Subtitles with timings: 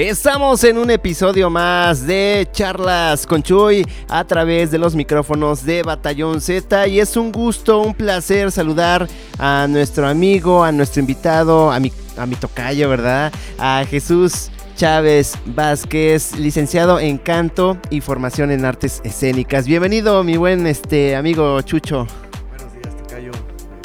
[0.00, 5.82] Estamos en un episodio más de Charlas con Chuy a través de los micrófonos de
[5.82, 9.08] Batallón Z y es un gusto, un placer saludar
[9.40, 13.32] a nuestro amigo, a nuestro invitado, a mi, a mi tocayo, ¿verdad?
[13.58, 19.66] A Jesús Chávez Vázquez, licenciado en canto y formación en artes escénicas.
[19.66, 22.06] Bienvenido, mi buen este amigo Chucho.
[22.50, 23.32] Buenos días, tocayo.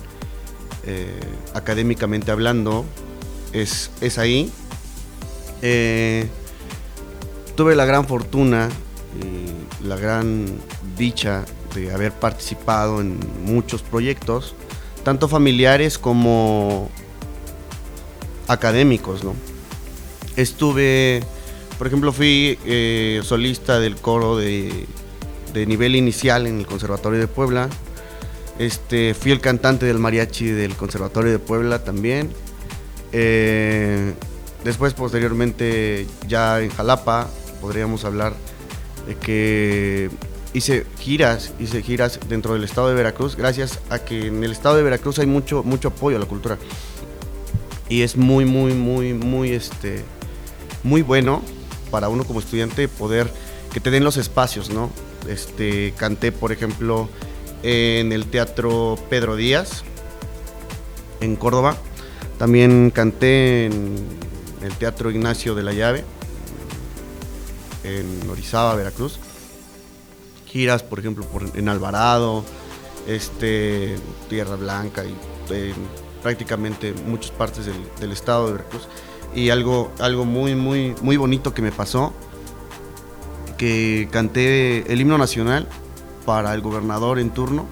[0.84, 1.18] eh,
[1.54, 2.84] académicamente hablando,
[3.62, 4.50] es, ahí.
[5.62, 6.28] Eh,
[7.56, 8.68] tuve la gran fortuna
[9.20, 10.46] y la gran
[10.96, 11.44] dicha
[11.74, 14.54] de haber participado en muchos proyectos,
[15.04, 16.90] tanto familiares como
[18.48, 19.34] académicos, ¿no?
[20.36, 21.22] Estuve,
[21.78, 24.86] por ejemplo, fui eh, solista del coro de,
[25.54, 27.68] de, nivel inicial en el Conservatorio de Puebla.
[28.58, 32.30] Este, fui el cantante del mariachi del Conservatorio de Puebla también.
[33.18, 34.12] Eh,
[34.62, 37.30] después, posteriormente, ya en Jalapa,
[37.62, 38.34] podríamos hablar
[39.06, 40.10] de que
[40.52, 44.76] hice giras, hice giras dentro del estado de Veracruz, gracias a que en el estado
[44.76, 46.58] de Veracruz hay mucho, mucho apoyo a la cultura.
[47.88, 50.04] Y es muy, muy, muy, muy, este,
[50.82, 51.40] muy bueno
[51.90, 53.32] para uno como estudiante poder
[53.72, 54.90] que te den los espacios, ¿no?
[55.26, 57.08] Este, canté, por ejemplo,
[57.62, 59.84] en el Teatro Pedro Díaz,
[61.22, 61.78] en Córdoba.
[62.38, 63.96] También canté en
[64.62, 66.04] el Teatro Ignacio de la Llave,
[67.82, 69.18] en Orizaba, Veracruz.
[70.46, 72.44] Giras, por ejemplo, en Alvarado,
[73.06, 73.96] este,
[74.28, 75.14] Tierra Blanca y
[76.22, 77.66] prácticamente muchas partes
[78.00, 78.88] del, estado de Veracruz.
[79.34, 82.12] Y algo, algo muy, muy, muy bonito que me pasó,
[83.56, 85.68] que canté el himno nacional
[86.26, 87.66] para el gobernador en turno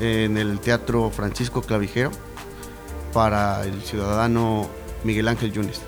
[0.00, 2.10] en el Teatro Francisco Clavijero
[3.12, 4.68] para el ciudadano
[5.04, 5.80] Miguel Ángel Yunes.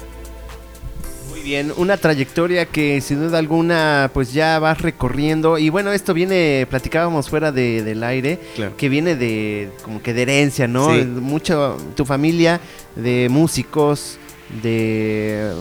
[1.31, 6.15] Muy bien, una trayectoria que sin duda alguna pues ya vas recorriendo y bueno, esto
[6.15, 8.39] viene, platicábamos fuera del aire,
[8.77, 10.91] que viene de como que de herencia, ¿no?
[10.91, 12.61] Mucho, tu familia
[12.95, 14.19] de músicos,
[14.62, 15.53] de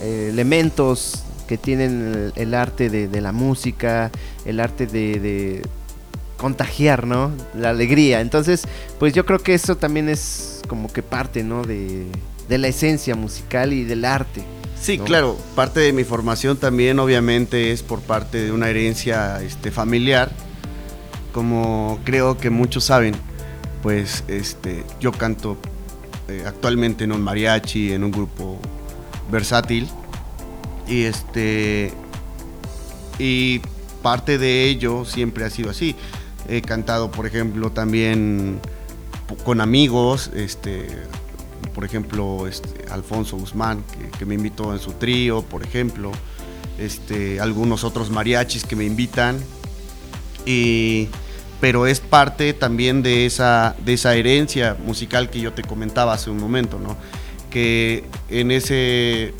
[0.00, 4.10] eh, elementos que tienen el, arte de, la música,
[4.44, 5.62] el arte de
[6.44, 7.32] contagiar, ¿no?
[7.54, 8.20] La alegría.
[8.20, 8.68] Entonces,
[8.98, 11.64] pues yo creo que eso también es como que parte, ¿no?
[11.64, 12.06] De,
[12.50, 14.42] la esencia musical y del arte.
[14.78, 19.70] Sí, claro, parte de mi formación también obviamente es por parte de una herencia este,
[19.70, 20.30] familiar.
[21.32, 23.14] Como creo que muchos saben,
[23.82, 25.56] pues este, yo canto
[26.28, 28.58] eh, actualmente en un mariachi, en un grupo
[29.32, 29.88] versátil.
[30.86, 31.90] Y este
[33.18, 33.62] y
[34.02, 35.96] parte de ello siempre ha sido así.
[36.48, 38.60] He cantado, por ejemplo, también
[39.44, 40.86] con amigos, este,
[41.74, 43.82] por ejemplo, este, Alfonso Guzmán,
[44.18, 46.12] que, me invitó en su trío, por ejemplo,
[46.78, 49.38] este, algunos otros mariachis que me invitan.
[50.46, 51.08] Y,
[51.60, 56.30] pero es parte también de esa, de esa herencia musical que yo te comentaba hace
[56.30, 56.96] un momento, ¿no?
[57.50, 59.32] Que en ese,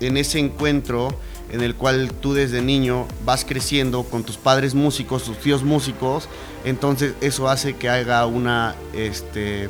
[0.00, 1.18] en ese encuentro
[1.52, 6.28] en el cual tú desde niño vas creciendo con tus padres músicos, tus tíos músicos,
[6.64, 9.68] entonces eso hace que haga una, este,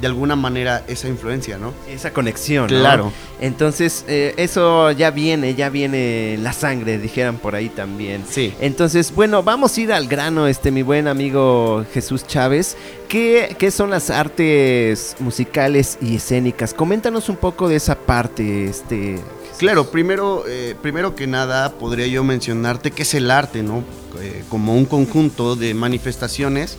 [0.00, 1.72] de alguna manera esa influencia, ¿no?
[1.88, 2.66] Esa conexión.
[2.66, 3.12] Claro.
[3.40, 8.24] Entonces, eh, eso ya viene, ya viene la sangre, dijeran por ahí también.
[8.28, 8.52] Sí.
[8.60, 12.76] Entonces, bueno, vamos a ir al grano, este, mi buen amigo Jesús Chávez.
[13.08, 16.74] ¿Qué, qué son las artes musicales y escénicas?
[16.74, 19.18] Coméntanos un poco de esa parte, este.
[19.62, 23.84] Claro, primero, eh, primero que nada podría yo mencionarte qué es el arte, ¿no?
[24.20, 26.78] Eh, como un conjunto de manifestaciones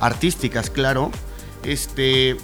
[0.00, 1.12] artísticas, claro.
[1.62, 2.36] Este,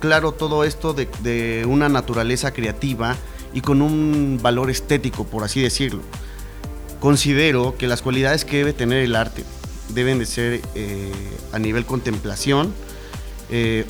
[0.00, 3.14] claro todo esto de, una naturaleza creativa
[3.52, 6.02] y con un valor estético, por así decirlo.
[6.98, 9.44] Considero que las cualidades que debe tener el arte
[9.90, 11.12] deben de ser eh,
[11.52, 12.74] a nivel contemplación,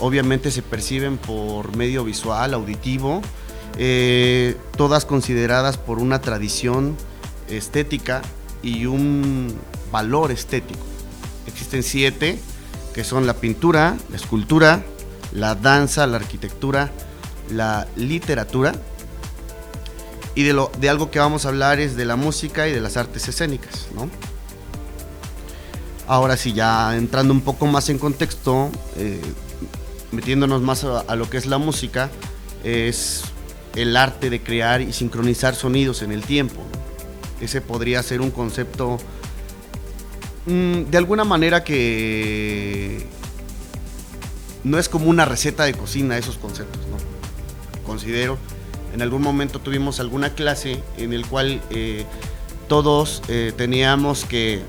[0.00, 3.22] obviamente se perciben por medio visual, auditivo,
[3.76, 6.96] eh, todas consideradas por una tradición
[7.48, 8.22] estética
[8.62, 9.54] y un
[9.90, 10.80] valor estético.
[11.46, 12.38] Existen siete,
[12.94, 14.82] que son la pintura, la escultura,
[15.32, 16.90] la danza, la arquitectura,
[17.50, 18.72] la literatura.
[20.34, 22.80] Y de, lo, de algo que vamos a hablar es de la música y de
[22.80, 24.08] las artes escénicas, ¿no?
[26.06, 29.20] Ahora sí, ya entrando un poco más en contexto, eh,
[30.12, 32.10] metiéndonos más a, lo que es la música,
[32.62, 33.22] es
[33.76, 36.62] el arte de crear y sincronizar sonidos en el tiempo.
[37.40, 38.98] Ese podría ser un concepto
[40.46, 43.06] mm, de alguna manera que
[44.62, 46.96] no es como una receta de cocina esos conceptos, ¿no?
[47.86, 48.38] Considero,
[48.94, 52.06] en algún momento tuvimos alguna clase en el cual eh,
[52.68, 54.62] todos eh, teníamos que eh,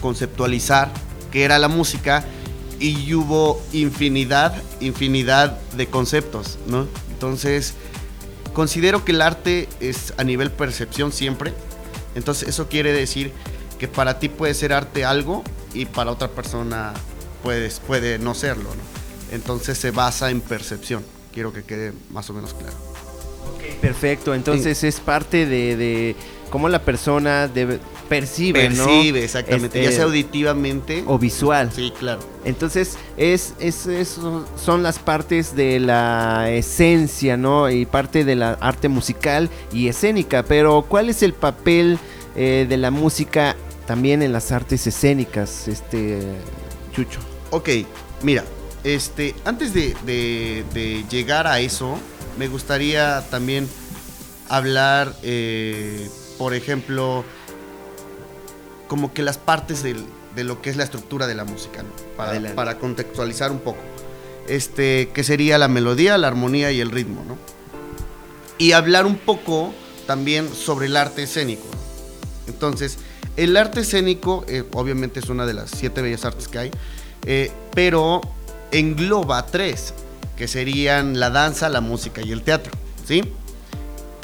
[0.00, 0.90] conceptualizar
[1.32, 2.24] qué era la música
[2.78, 6.86] y hubo infinidad, infinidad de conceptos, ¿no?
[7.16, 7.72] Entonces,
[8.52, 11.54] considero que el arte es a nivel percepción siempre.
[12.14, 13.32] Entonces, eso quiere decir
[13.78, 15.42] que para ti puede ser arte algo
[15.72, 16.92] y para otra persona
[17.42, 18.96] puede no serlo, ¿no?
[19.32, 21.02] Entonces se basa en percepción.
[21.32, 22.76] Quiero que quede más o menos claro.
[23.80, 24.34] perfecto.
[24.34, 26.16] Entonces es parte de,
[26.50, 29.78] cómo la persona debe, percibe, Percibe, exactamente.
[29.78, 31.04] ya sea este, auditivamente.
[31.06, 31.70] O visual.
[31.74, 32.20] Sí, claro.
[32.44, 33.86] Entonces, es, es,
[34.56, 37.70] son las partes de la esencia, ¿no?
[37.70, 40.42] Y parte de la arte musical y escénica.
[40.42, 41.98] Pero, ¿cuál es el papel
[42.34, 43.56] eh, de la música
[43.86, 46.20] también en las artes escénicas, este
[46.92, 47.20] Chucho?
[47.50, 47.68] Ok,
[48.22, 48.44] mira,
[48.84, 51.98] este, antes de, llegar a eso,
[52.38, 53.68] me gustaría también
[54.48, 56.08] hablar, eh,
[56.38, 57.24] por ejemplo,
[58.88, 61.84] como que las partes de lo que es la estructura de la música,
[62.16, 63.80] para, para, contextualizar un poco.
[64.48, 67.36] Este, que sería la melodía, la armonía y el ritmo, ¿no?
[68.58, 69.74] Y hablar un poco
[70.06, 71.66] también sobre el arte escénico.
[72.46, 72.98] Entonces,
[73.36, 76.70] el arte escénico, eh, obviamente es una de las siete bellas artes que hay,
[77.26, 78.20] eh, pero
[78.70, 79.92] engloba tres,
[80.36, 82.72] que serían la danza, la música y el teatro,
[83.06, 83.22] ¿sí?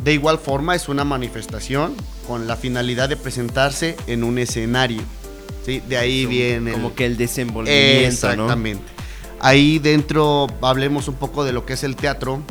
[0.04, 1.94] De igual forma es una manifestación
[2.26, 5.02] con la finalidad de presentarse en un escenario,
[5.64, 5.82] ¿sí?
[5.88, 6.72] De ahí viene...
[6.72, 8.84] Como que el desenvolvimiento, Exactamente.
[9.40, 12.42] Ahí dentro hablemos un poco de lo que es el teatro.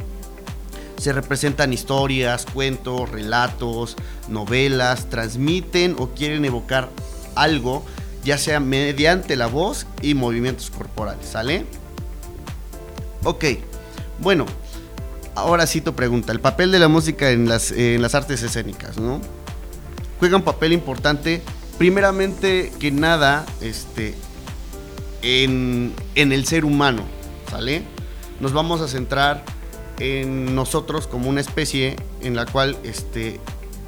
[0.98, 3.96] Se representan historias, cuentos, relatos,
[4.28, 6.90] novelas, transmiten o quieren evocar
[7.36, 7.84] algo
[8.24, 11.66] ya sea mediante la voz y movimientos corporales, ¿sale?
[13.24, 13.46] Ok,
[14.20, 14.46] bueno,
[15.36, 18.98] ahora sí tu pregunta, el papel de la música en las, en las artes escénicas,
[18.98, 19.22] ¿no?
[20.20, 21.42] Juega un papel importante,
[21.78, 24.16] primeramente que nada, este,
[25.22, 27.04] en, en el ser humano,
[27.50, 27.84] ¿sale?
[28.40, 29.44] Nos vamos a centrar
[30.00, 33.40] en nosotros como una especie en la cual, este,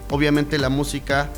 [0.09, 1.29] obviamente la música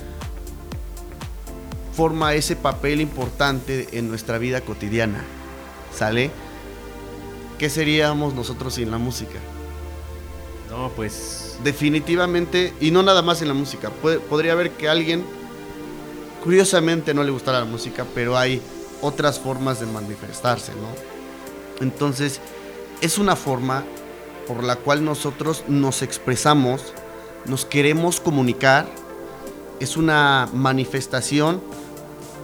[1.96, 5.24] forma ese papel importante en nuestra vida cotidiana.
[5.96, 6.30] ¿Sale?
[7.58, 9.40] ¿Qué seríamos nosotros sin la música?
[10.76, 11.58] No, pues...
[11.64, 13.90] Definitivamente, y no nada más en la música.
[14.30, 15.24] podría haber que alguien,
[16.44, 18.62] curiosamente, no le gustara la música, pero hay
[19.02, 20.90] otras formas de manifestarse, ¿no?
[21.80, 22.42] Entonces,
[23.00, 23.86] es una forma
[24.48, 26.94] por la cual nosotros nos expresamos,
[27.46, 28.86] nos queremos comunicar,
[29.80, 31.62] es una manifestación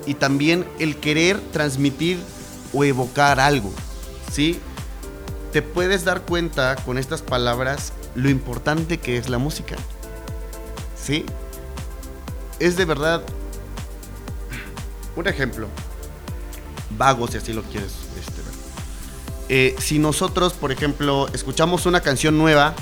[0.06, 2.18] y también el querer transmitir
[2.72, 3.74] o evocar algo,
[4.32, 4.58] ¿sí?
[5.52, 9.76] Te puedes dar cuenta con estas palabras lo importante que es la música,
[11.02, 11.26] ¿sí?
[12.60, 13.24] Es de verdad
[15.16, 15.68] un ejemplo,
[16.98, 18.54] vago si así lo quieres este, ver.
[19.50, 22.74] Eh, si nosotros, por ejemplo, escuchamos una canción nueva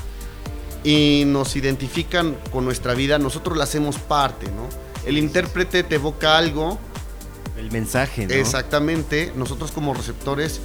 [0.84, 4.68] y nos identifican con nuestra vida, nosotros la hacemos parte, ¿no?
[5.06, 6.80] El intérprete te evoca algo
[7.58, 8.34] el mensaje, ¿no?
[8.34, 9.34] Exactamente.
[9.36, 10.62] Nosotros como receptores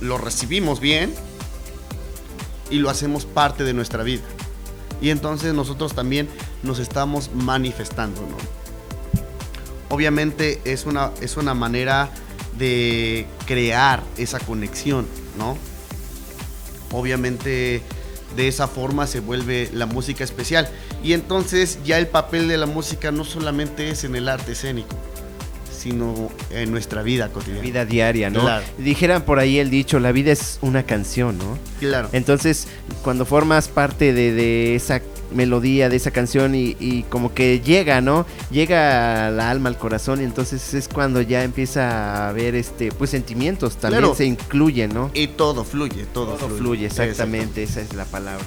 [0.00, 1.14] lo recibimos bien
[2.74, 4.24] y lo hacemos parte de nuestra vida.
[5.00, 6.28] Y entonces nosotros también
[6.64, 8.36] nos estamos manifestando, ¿no?
[9.90, 12.10] Obviamente es una, es una manera
[12.58, 15.06] de crear esa conexión,
[15.38, 15.56] ¿no?
[16.90, 17.80] Obviamente
[18.34, 20.68] de esa forma se vuelve la música especial.
[21.04, 24.96] Y entonces ya el papel de la música no solamente es en el arte escénico,
[25.84, 27.60] sino en nuestra vida cotidiana.
[27.60, 28.48] Vida diaria, ¿no?
[28.78, 31.58] Dijeran por ahí el dicho, la vida es una canción, ¿no?
[31.78, 32.08] Claro.
[32.12, 32.68] Entonces,
[33.02, 35.02] cuando formas parte de, de esa
[35.34, 38.24] melodía de esa canción y, como que llega, ¿no?
[38.50, 43.10] Llega al alma, al corazón y entonces es cuando ya empieza a haber este, pues
[43.10, 45.10] sentimientos también se incluyen, ¿no?
[45.12, 46.86] Y todo fluye, todo, fluye.
[46.86, 48.44] exactamente, esa es la palabra.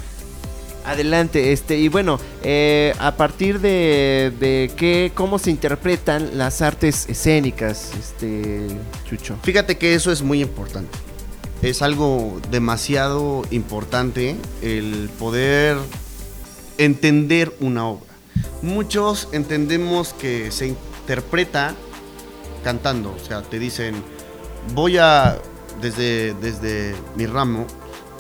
[0.88, 7.10] Adelante, este, y bueno, eh, a partir de, de qué, cómo se interpretan las artes
[7.10, 8.68] escénicas, este,
[9.04, 9.38] Chucho.
[9.44, 10.98] Fíjate que eso es muy importante.
[11.62, 15.76] Es algo demasiado importante el poder
[16.78, 18.14] entender una obra.
[18.62, 21.76] Muchos entendemos que se interpreta
[22.64, 23.96] cantando, o sea, te dicen,
[24.74, 25.38] voy a,
[25.82, 27.66] desde, desde mi ramo,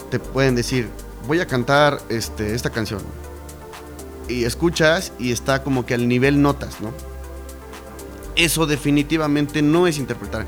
[0.09, 0.89] te pueden decir,
[1.27, 3.01] voy a cantar este, esta canción.
[4.29, 6.91] Y escuchas y está como que al nivel notas, ¿no?
[8.35, 10.45] Eso definitivamente no es interpretar.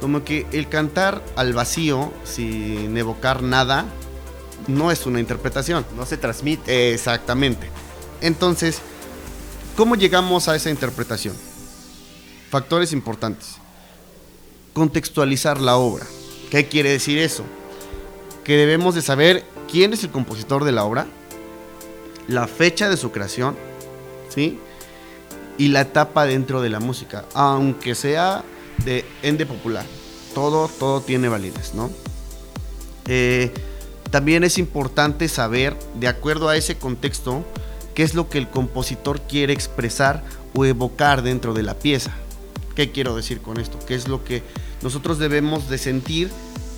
[0.00, 3.84] Como que el cantar al vacío, sin evocar nada,
[4.66, 5.84] no es una interpretación.
[5.96, 6.94] No se transmite.
[6.94, 7.68] Exactamente.
[8.20, 8.80] Entonces,
[9.76, 11.34] ¿cómo llegamos a esa interpretación?
[12.50, 13.56] Factores importantes.
[14.72, 16.06] Contextualizar la obra.
[16.50, 17.44] ¿Qué quiere decir eso?
[18.44, 21.06] Que debemos de saber quién es el compositor de la obra,
[22.26, 23.56] la fecha de su creación,
[24.28, 24.58] ¿sí?
[25.58, 28.44] Y la etapa dentro de la música, aunque sea
[28.84, 29.84] de ende popular.
[30.34, 31.90] Todo, todo tiene validez, ¿no?
[33.06, 33.52] Eh,
[34.10, 37.44] también es importante saber, de acuerdo a ese contexto,
[37.94, 40.24] qué es lo que el compositor quiere expresar
[40.54, 42.12] o evocar dentro de la pieza.
[42.74, 43.78] ¿Qué quiero decir con esto?
[43.86, 44.42] ¿Qué es lo que
[44.82, 46.30] nosotros debemos de sentir?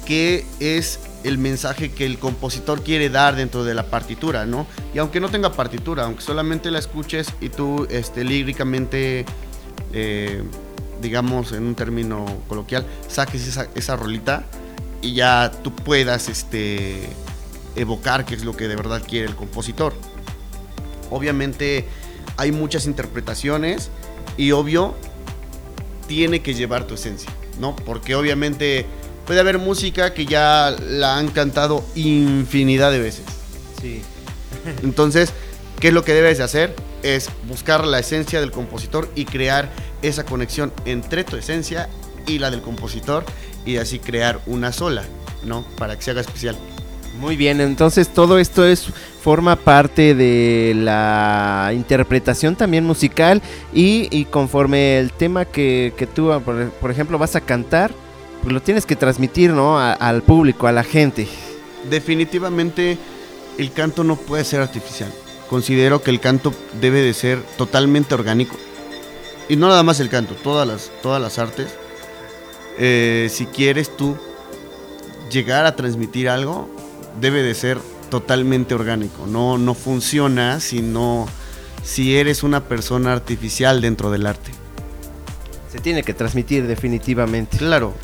[0.06, 4.66] ¿Qué es el mensaje que el compositor quiere dar dentro de la partitura, ¿no?
[4.94, 9.24] Y aunque no tenga partitura, aunque solamente la escuches y tú este, líricamente,
[9.92, 10.42] eh,
[11.00, 14.44] digamos en un término coloquial, saques esa, esa rolita,
[15.02, 17.08] y ya tú puedas este,
[17.76, 19.92] evocar qué es lo que de verdad quiere el compositor.
[21.10, 21.86] Obviamente
[22.36, 23.90] hay muchas interpretaciones
[24.36, 24.94] y obvio
[26.06, 27.76] tiene que llevar tu esencia, ¿no?
[27.76, 28.86] Porque obviamente
[29.32, 33.24] puede haber música que ya la han cantado infinidad de veces.
[33.80, 34.02] Sí.
[34.82, 35.32] Entonces,
[35.80, 36.76] ¿qué es lo que debes de hacer?
[37.02, 39.72] Es buscar la esencia del compositor y crear
[40.02, 41.88] esa conexión entre tu esencia
[42.26, 43.24] y la del compositor
[43.64, 45.02] y así crear una sola,
[45.46, 45.64] ¿no?
[45.78, 46.58] Para que se haga especial.
[47.18, 48.86] Muy bien, entonces todo esto es
[49.22, 53.40] forma parte de la interpretación también musical
[53.72, 56.30] y, conforme el tema que, tú,
[56.82, 57.92] por, ejemplo, vas a cantar,
[58.42, 59.78] pues lo tienes que transmitir, ¿no?
[59.78, 61.28] al público, a la gente.
[61.88, 62.98] Definitivamente
[63.58, 65.12] el canto no puede ser artificial.
[65.48, 68.56] Considero que el canto debe de ser totalmente orgánico.
[69.48, 71.68] Y no nada más el canto, todas las, todas las artes
[72.78, 74.16] eh, si quieres tú
[75.30, 76.70] llegar a transmitir algo,
[77.20, 77.78] debe de ser
[78.10, 79.26] totalmente orgánico.
[79.26, 80.82] No, no funciona si,
[81.82, 84.50] si eres una persona artificial dentro del arte.
[85.70, 87.56] Se tiene que transmitir definitivamente.
[87.56, 87.94] Claro.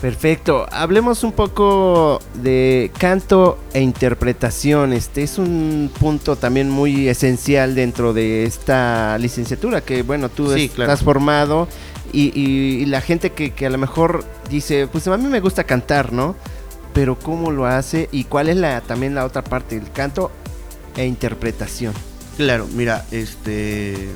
[0.00, 0.66] Perfecto.
[0.72, 4.94] Hablemos un poco de canto e interpretación.
[4.94, 11.02] Este es un punto también muy esencial dentro de esta licenciatura que, bueno, tú estás
[11.02, 11.68] formado
[12.12, 16.34] y, la gente que, a lo mejor dice, pues a mí me gusta cantar, ¿no?
[16.94, 20.30] Pero cómo lo hace y cuál es la también la otra parte, el canto
[20.96, 21.92] e interpretación.
[22.36, 24.08] Claro, mira, este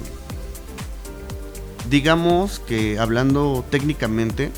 [1.90, 4.50] digamos que hablando técnicamente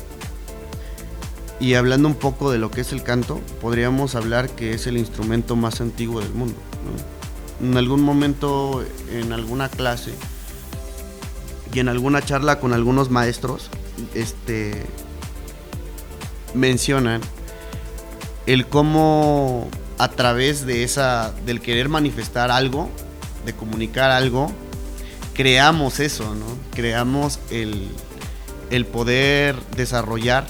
[1.59, 4.97] y hablando un poco de lo que es el canto, podríamos hablar que es el
[4.97, 6.55] instrumento más antiguo del mundo.
[7.61, 10.13] En algún momento, en alguna clase,
[11.73, 13.69] y en alguna charla con algunos maestros,
[14.13, 14.85] este,
[16.53, 17.21] mencionan
[18.45, 22.89] el cómo a través de esa, del querer manifestar algo,
[23.45, 24.51] de comunicar algo,
[25.33, 26.45] creamos eso, ¿no?
[26.73, 27.89] Creamos el,
[28.69, 30.45] el poder desarrollar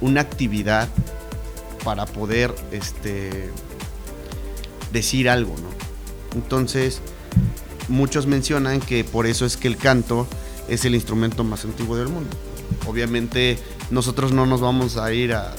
[0.00, 0.88] una actividad
[1.84, 3.50] para poder este,
[4.92, 5.68] decir algo, ¿no?
[6.36, 7.00] Entonces,
[7.88, 10.26] muchos mencionan que por eso es que el canto
[10.68, 12.30] es el instrumento más antiguo del mundo.
[12.86, 13.58] Obviamente
[13.90, 15.54] nosotros no nos vamos a ir a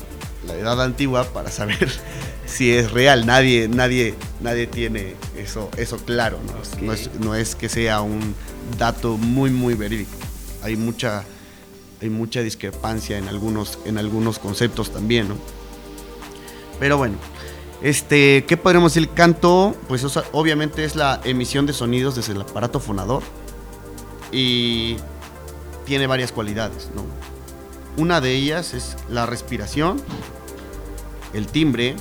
[0.46, 1.90] la edad antigua para saber
[2.46, 3.26] si es real.
[3.26, 6.40] Nadie, nadie, nadie tiene eso, eso claro.
[6.82, 6.94] ¿no?
[6.94, 8.36] es, no es que sea un
[8.78, 10.12] dato muy, muy verídico.
[10.62, 11.24] Hay mucha,
[12.02, 15.36] hay mucha discrepancia en algunos, en algunos conceptos también, ¿no?
[16.80, 17.18] Pero bueno,
[17.82, 19.10] este, ¿qué podríamos decir?
[19.10, 23.24] Canto, pues obviamente es la emisión de sonidos desde el aparato fonador
[24.32, 24.98] y
[25.86, 27.04] tiene varias cualidades, ¿no?
[28.02, 30.02] Una de ellas es la respiración,
[31.34, 31.96] el timbre,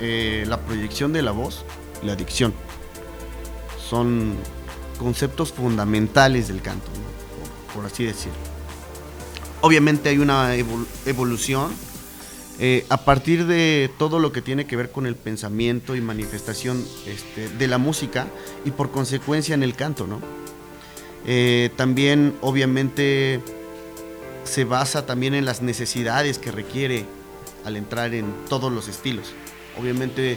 [0.00, 1.64] eh, la proyección de la voz
[2.02, 2.54] y la dicción.
[3.90, 4.34] Son
[4.98, 6.90] conceptos fundamentales del canto,
[7.74, 8.53] por, así decirlo.
[9.64, 10.54] Obviamente hay una
[11.06, 11.72] evolución
[12.58, 16.84] eh, a partir de todo lo que tiene que ver con el pensamiento y manifestación
[17.06, 18.26] este, de la música
[18.66, 20.20] y por consecuencia en el canto, ¿no?
[21.24, 23.40] Eh, también obviamente
[24.44, 27.06] se basa también en las necesidades que requiere
[27.64, 29.32] al entrar en todos los estilos.
[29.80, 30.32] Obviamente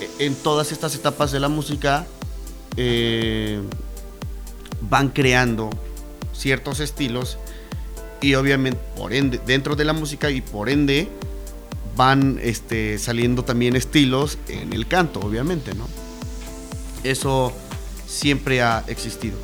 [0.00, 2.06] e, en todas estas etapas de la música
[2.78, 3.60] eh,
[4.80, 5.68] van creando
[6.32, 7.36] ciertos estilos
[8.24, 11.08] y obviamente por ende dentro de la música y por ende
[11.94, 15.86] van este, saliendo también estilos en el canto obviamente no
[17.02, 17.52] eso
[18.06, 19.36] siempre ha existido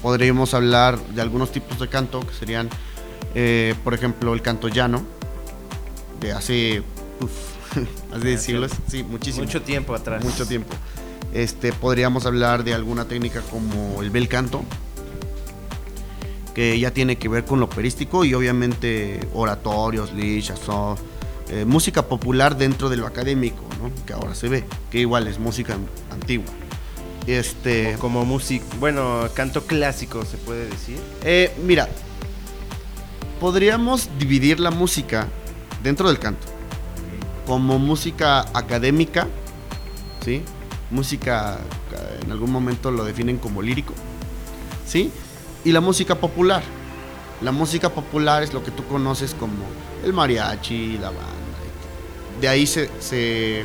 [0.00, 2.70] podríamos hablar de algunos tipos de canto que serían
[3.34, 5.04] eh, por ejemplo el canto llano
[6.20, 6.82] de hace
[8.14, 9.44] hace siglos sí muchísimo.
[9.44, 10.24] mucho tiempo atrás.
[10.24, 10.74] Mucho tiempo.
[11.32, 14.62] Este, podríamos hablar de alguna técnica como el bel canto,
[16.54, 20.60] que ya tiene que ver con lo operístico y obviamente oratorios, lichas,
[21.48, 23.64] eh, música popular dentro de lo académico,
[24.06, 25.76] que ahora se ve, que igual es música
[26.10, 26.52] antigua.
[27.26, 30.98] Este, como, música, bueno, canto clásico se puede decir.
[31.24, 31.88] Eh, mira,
[33.40, 35.26] podríamos dividir la música
[35.82, 36.46] dentro del canto
[37.46, 39.26] como música académica,
[40.24, 40.42] ¿sí?
[40.90, 41.58] música
[42.22, 43.92] en algún momento lo definen como lírico,
[44.86, 45.10] ¿sí?
[45.64, 46.62] Y la música popular.
[47.40, 49.64] La música popular es lo que tú conoces como
[50.04, 51.24] el mariachi, la banda.
[52.40, 53.64] De ahí se, se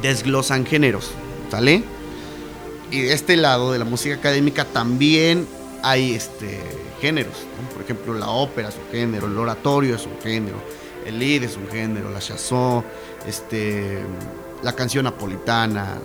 [0.00, 1.10] desglosan géneros,
[1.50, 1.82] ¿sale?
[2.90, 5.46] Y de este lado de la música académica también
[5.82, 6.60] hay este,
[7.00, 7.34] géneros.
[7.72, 10.56] Por ejemplo, la ópera es un género, el oratorio es un género,
[11.06, 12.84] el lead es un género, la chanson,
[13.26, 14.00] este,
[14.62, 15.98] la canción napolitana.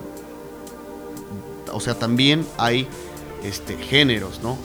[1.72, 2.86] O sea, también hay
[3.44, 4.58] este, géneros, ¿no?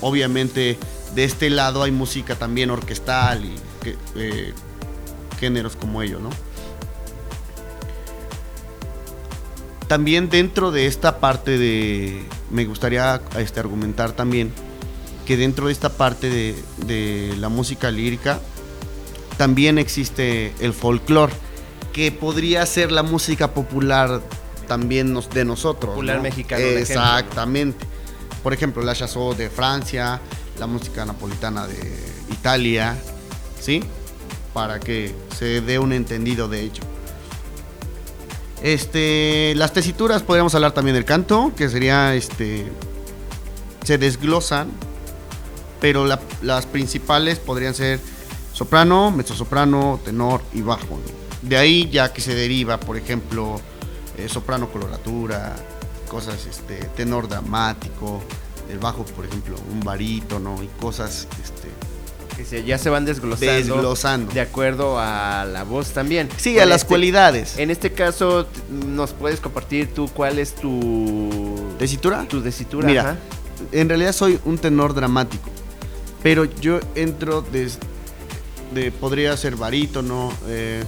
[0.00, 0.78] Obviamente
[1.14, 3.54] de este lado hay música también orquestal y
[4.16, 4.52] eh,
[5.38, 6.30] géneros como ello, ¿no?
[9.86, 14.50] También dentro de esta parte de, me gustaría este, argumentar también
[15.26, 16.54] que dentro de esta parte de,
[16.86, 18.40] de la música lírica
[19.36, 21.32] también existe el folclore
[21.92, 24.20] que podría ser la música popular
[24.66, 25.92] también de nosotros.
[25.92, 26.62] Popular mexicano.
[26.62, 27.86] Exactamente.
[28.44, 30.20] Por ejemplo, la chassot de Francia,
[30.60, 31.78] la música napolitana de
[32.30, 32.96] Italia,
[33.58, 33.82] ¿sí?
[34.52, 36.82] Para que se dé un entendido de ello.
[38.62, 42.70] Este, las tesituras podríamos hablar también del canto, que sería este
[43.84, 44.68] se desglosan,
[45.80, 46.06] pero
[46.42, 47.98] las principales podrían ser
[48.52, 50.98] soprano, mezzosoprano, tenor y bajo.
[51.42, 53.60] De ahí ya que se deriva, por ejemplo,
[54.16, 55.56] eh, soprano coloratura,
[56.14, 58.22] cosas, este, tenor dramático,
[58.70, 61.68] el bajo, por ejemplo, un barítono y cosas, este,
[62.36, 66.28] que ya se van desglosando, de acuerdo a la voz también.
[66.36, 67.58] Sí, a las este, cualidades.
[67.58, 72.24] En este caso, nos puedes compartir tú cuál es tu tesitura.
[72.28, 72.86] Tu tesitura.
[72.86, 73.18] Mira,
[73.72, 75.50] en realidad soy un tenor dramático,
[76.22, 77.68] pero yo entro de,
[78.72, 80.32] de podría ser barítono.
[80.46, 80.84] Eh,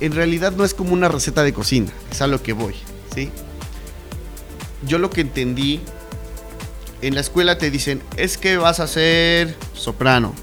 [0.00, 2.74] en realidad no es como una receta de cocina, es a lo que voy,
[3.14, 3.30] ¿sí?
[4.86, 5.80] Yo lo que entendí,
[7.02, 10.34] en la escuela te dicen, es que vas a ser soprano,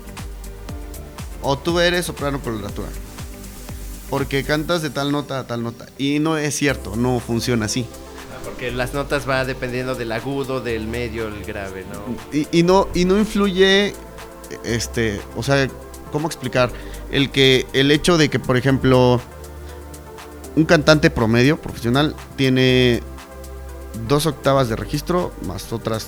[1.42, 2.90] o tú eres soprano coloratura,
[4.10, 7.86] porque cantas de tal nota a tal nota, y no es cierto, no funciona así.
[8.34, 12.16] Ah, porque las notas van dependiendo del agudo, del medio, el grave, ¿no?
[12.52, 13.94] Y, no, y no influye,
[14.64, 15.68] este, o sea,
[16.12, 16.72] ¿cómo explicar?
[17.12, 19.20] El que, el hecho de que, por ejemplo,
[20.56, 23.02] un cantante promedio profesional tiene
[24.08, 26.08] dos octavas de registro más otras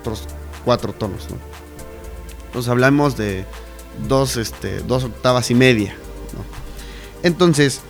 [0.00, 0.24] otros
[0.64, 1.36] cuatro tonos, ¿no?
[2.46, 3.44] Entonces hablamos de
[4.08, 5.96] dos, este, dos octavas y media,
[7.22, 7.80] Entonces,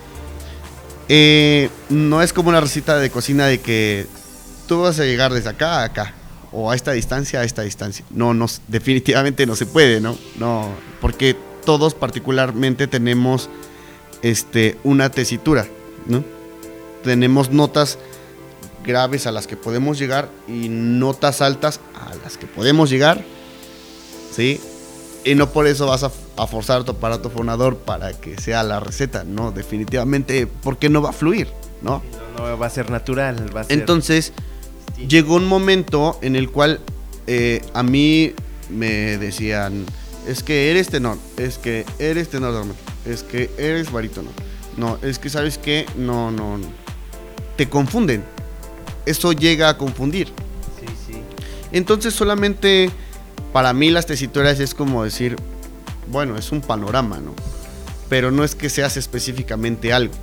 [1.09, 4.07] eh, no es como una receta de cocina de que
[4.67, 6.13] tú vas a llegar desde acá a acá.
[6.51, 8.05] o a esta distancia, a esta distancia.
[8.09, 10.17] No, no, definitivamente no se puede, ¿no?
[10.37, 10.69] No,
[11.01, 13.49] porque todos particularmente tenemos
[14.21, 15.67] este, una tesitura,
[16.07, 16.23] ¿no?
[17.03, 17.99] Tenemos notas
[18.87, 23.23] graves a las que podemos llegar y notas altas a las que podemos llegar,
[24.31, 24.59] ¿sí?
[25.25, 26.09] Y no por eso vas a,
[26.47, 31.13] forzar tu aparato fonador para que sea la receta, no, definitivamente, porque no va a
[31.13, 31.49] fluir,
[31.81, 32.01] ¿no?
[32.37, 33.77] No, va a ser natural, va a ser...
[33.77, 34.31] Entonces,
[35.07, 36.79] llegó un momento en el cual
[37.27, 38.33] eh, a mí
[38.69, 39.85] me decían,
[40.27, 42.65] es que eres tenor, es que eres tenor,
[43.05, 44.29] es que eres barítono.
[44.77, 46.67] No, es que sabes que no, no, no.
[47.57, 48.23] Te confunden.
[49.07, 50.27] Eso llega a confundir.
[50.79, 51.21] Sí, sí.
[51.71, 52.91] Entonces solamente
[53.53, 55.35] para mí las tesituras es como decir,
[56.11, 57.33] bueno, es un panorama, ¿no?
[58.09, 60.13] Pero no es que seas específicamente algo.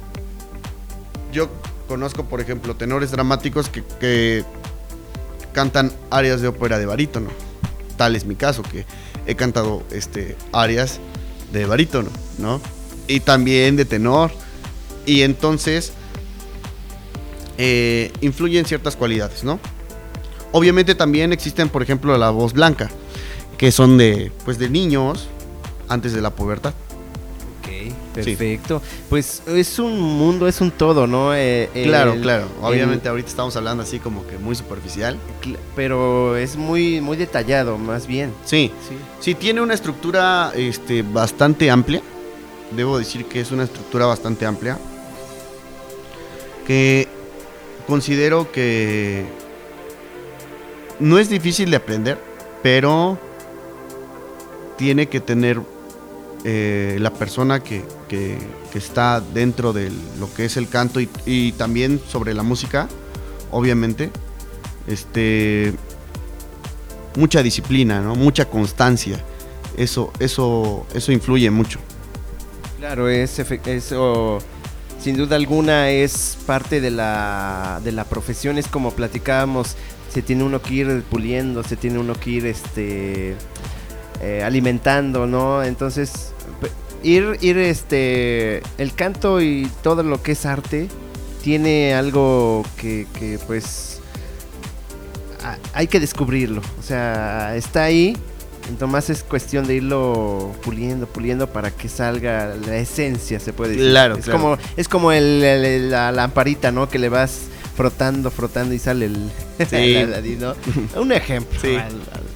[1.32, 1.48] Yo
[1.88, 4.44] conozco, por ejemplo, tenores dramáticos que
[5.54, 7.30] cantan áreas de ópera de barítono.
[7.96, 8.84] Tal es mi caso, que
[9.26, 11.00] he cantado este, áreas
[11.52, 12.60] de barítono, ¿no?
[13.06, 14.30] Y también de tenor.
[15.06, 15.92] Y entonces
[17.58, 19.58] eh, influyen ciertas cualidades, ¿no?
[20.52, 22.90] Obviamente también existen, por ejemplo, la voz blanca,
[23.58, 25.28] que son de, pues, de niños
[25.88, 26.74] antes de la pubertad.
[28.14, 28.80] Perfecto.
[29.08, 31.34] Pues es un mundo, es un todo, ¿no?
[31.34, 32.46] Eh, claro, claro.
[32.62, 35.18] Obviamente ahorita estamos hablando así como que muy superficial.
[35.74, 38.32] Pero es muy, muy detallado, más bien.
[38.44, 38.96] Sí, sí.
[39.20, 42.02] Sí, tiene una estructura este, bastante amplia.
[42.70, 44.78] Debo decir que es una estructura bastante amplia.
[46.66, 47.08] Que
[47.86, 49.24] considero que
[51.00, 52.18] no es difícil de aprender,
[52.62, 53.18] pero
[54.76, 55.60] tiene que tener
[56.44, 57.82] eh, la persona que,
[58.74, 62.88] está dentro de lo que es el canto y, también sobre la música,
[63.52, 64.10] obviamente,
[64.88, 65.72] este,
[67.16, 68.14] mucha disciplina, ¿no?
[68.14, 69.24] mucha constancia.
[69.76, 71.78] Eso, eso, eso influye mucho.
[72.78, 74.38] Claro, es, eso
[75.04, 79.76] sin duda alguna es parte de la, de la profesión, es como platicábamos,
[80.08, 83.34] se tiene uno que ir puliendo, se tiene uno que ir este,
[84.22, 85.62] eh, alimentando, ¿no?
[85.62, 86.32] Entonces
[87.02, 90.88] ir, ir, este, el canto y todo lo que es arte
[91.42, 94.00] tiene algo que, que pues,
[95.74, 96.62] hay que descubrirlo.
[96.80, 98.16] O sea, está ahí.
[98.68, 103.90] Entonces es cuestión de irlo puliendo, puliendo para que salga la esencia, se puede decir.
[103.90, 106.88] Claro, es como es como el, la lamparita, ¿no?
[106.88, 109.30] Que le vas frotando, frotando y sale el...
[109.70, 109.96] Sí.
[110.96, 111.58] Un ejemplo.
[111.60, 111.76] Sí.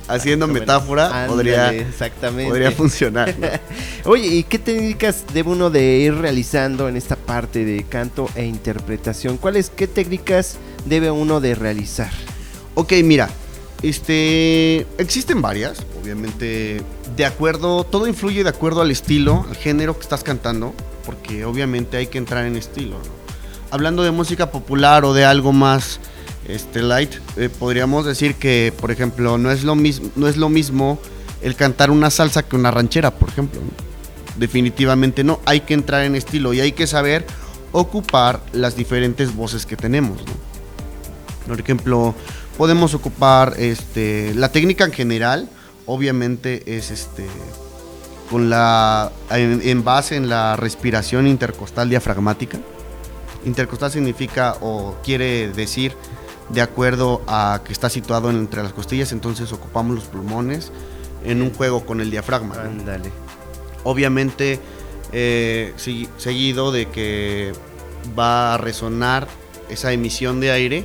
[0.07, 2.49] Haciendo metáfora podría, exactamente.
[2.49, 3.35] podría funcionar.
[4.05, 8.45] Oye, ¿y qué técnicas debe uno de ir realizando en esta parte de canto e
[8.45, 9.37] interpretación?
[9.37, 12.11] ¿Cuáles, qué técnicas debe uno de realizar?
[12.75, 13.29] Ok, mira,
[13.83, 16.83] este, existen varias, obviamente,
[17.17, 21.97] de acuerdo, todo influye de acuerdo al estilo, al género que estás cantando, porque obviamente
[21.97, 23.19] hay que entrar en estilo, ¿no?
[23.71, 26.01] hablando de música popular o de algo más
[26.47, 30.99] este, light, eh, podríamos decir que, por ejemplo, no es, lo no es lo mismo
[31.43, 33.61] el cantar una salsa que una ranchera, por ejemplo.
[34.37, 37.27] Definitivamente no, hay que entrar en estilo y hay que saber
[37.73, 40.19] ocupar las diferentes voces que tenemos.
[41.47, 42.15] Por ejemplo,
[42.59, 45.49] podemos ocupar este, la técnica en general,
[45.87, 47.27] obviamente es este,
[48.31, 52.59] con la, en base en la respiración intercostal diafragmática
[53.45, 55.95] Intercostal significa o quiere decir
[56.49, 60.73] de acuerdo a que está situado entre las costillas, entonces ocupamos los pulmones
[61.25, 62.57] en un juego con el diafragma.
[62.61, 63.11] Ándale.
[63.85, 64.59] Obviamente,
[65.13, 65.75] eh,
[66.17, 67.53] seguido de que
[68.19, 69.29] va a resonar
[69.69, 70.85] esa emisión de aire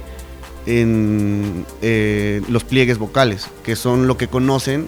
[0.65, 4.87] en eh, los pliegues vocales, que son lo que conocen,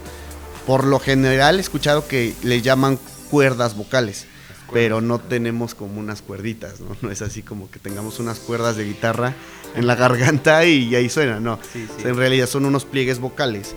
[0.66, 4.28] por lo general he escuchado que le llaman cuerdas vocales
[4.72, 6.96] pero no tenemos como unas cuerditas, ¿no?
[7.02, 9.34] No es así como que tengamos unas cuerdas de guitarra
[9.76, 11.60] en la garganta y ahí suena, no.
[11.74, 13.76] en realidad son unos pliegues vocales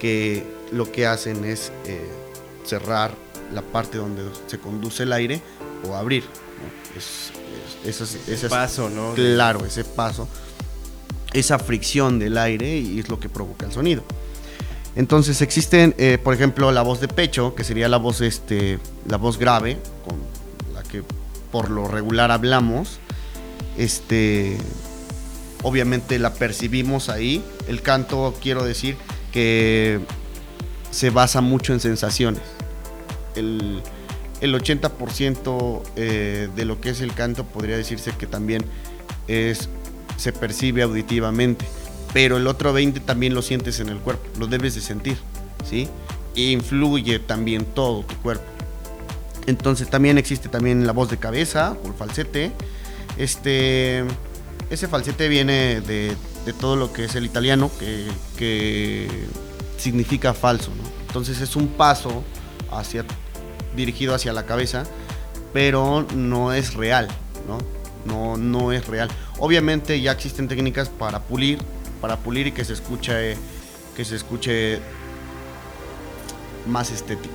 [0.00, 2.00] que lo que hacen es eh,
[2.64, 3.12] cerrar
[3.54, 5.40] la parte donde se conduce el aire
[5.88, 6.24] o abrir.
[7.84, 9.14] ese paso, ¿no?
[9.14, 10.28] Claro, ese paso,
[11.38, 14.02] esa fricción del aire y es lo que provoca el sonido.
[14.96, 19.18] Entonces existen, eh, por ejemplo, la voz de pecho, que sería la voz, este, la
[19.18, 20.16] voz grave, con
[20.74, 21.02] la que
[21.52, 22.98] por lo regular hablamos.
[23.76, 24.56] Este,
[25.62, 27.44] obviamente la percibimos ahí.
[27.68, 28.96] El canto, quiero decir,
[29.32, 30.00] que
[30.90, 32.42] se basa mucho en sensaciones.
[33.34, 33.82] El,
[34.40, 38.64] 80% eh, de lo que es el canto podría decirse que también
[39.28, 39.68] es,
[40.16, 41.66] se percibe auditivamente
[42.16, 45.18] pero el otro 20 también lo sientes en el cuerpo, lo debes de sentir,
[45.68, 45.86] ¿sí?
[46.34, 48.46] Influye también todo tu cuerpo.
[49.46, 52.52] Entonces también existe también la voz de cabeza el falsete.
[53.18, 54.02] Este,
[54.70, 56.16] ese falsete viene de,
[56.58, 59.08] todo lo que es el italiano, que,
[59.76, 60.70] significa falso,
[61.08, 62.24] Entonces es un paso
[62.72, 63.04] hacia,
[63.76, 64.84] dirigido hacia la cabeza,
[65.52, 67.08] pero no es real,
[67.46, 67.58] ¿no?
[68.06, 69.10] No, no es real.
[69.38, 71.58] Obviamente ya existen técnicas para pulir,
[72.00, 73.36] para pulir y que se escuche,
[73.94, 74.80] que se escuche
[76.66, 77.34] más estético.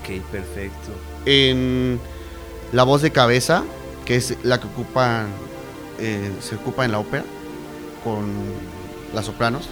[0.00, 0.90] Ok, perfecto.
[1.24, 2.00] En
[2.72, 3.64] la voz de cabeza,
[4.04, 5.28] que es la que ocupan,
[5.98, 7.24] eh, se ocupa en la ópera,
[8.02, 8.32] con
[9.14, 9.68] las sopranos,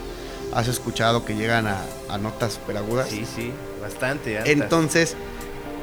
[0.55, 3.09] has escuchado que llegan a, notas super agudas.
[3.09, 4.39] Sí, sí, bastante.
[4.51, 5.17] Entonces,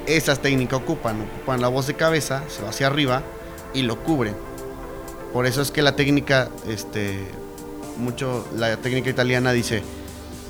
[0.06, 3.24] esas técnicas ocupan, ocupan la voz de cabeza, se va hacia arriba
[3.74, 4.36] y lo cubren.
[5.34, 7.20] Por eso es que la técnica, este,
[7.98, 9.84] mucho, la técnica italiana dice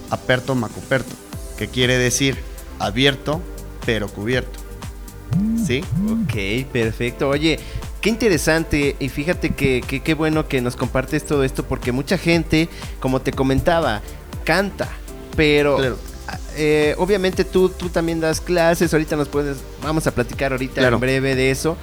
[0.09, 1.15] aperto ma coperto,
[1.57, 2.37] que quiere decir
[2.79, 3.41] abierto
[3.85, 4.59] pero cubierto.
[5.65, 5.83] ¿Sí?
[6.07, 7.29] Ok, perfecto.
[7.29, 7.59] Oye,
[8.01, 12.69] qué interesante y fíjate que qué bueno que nos compartes todo esto porque mucha gente,
[12.99, 14.01] como te comentaba,
[14.43, 14.89] canta,
[15.35, 15.97] pero
[16.55, 20.99] eh, obviamente tú, tú también das clases, ahorita nos puedes, vamos a platicar ahorita en
[20.99, 21.77] breve de eso,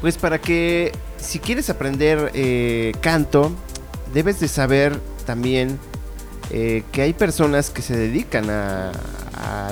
[0.00, 3.52] pues para que si quieres aprender eh, canto,
[4.12, 5.78] debes de saber también
[6.50, 8.92] eh, que hay personas que se dedican a,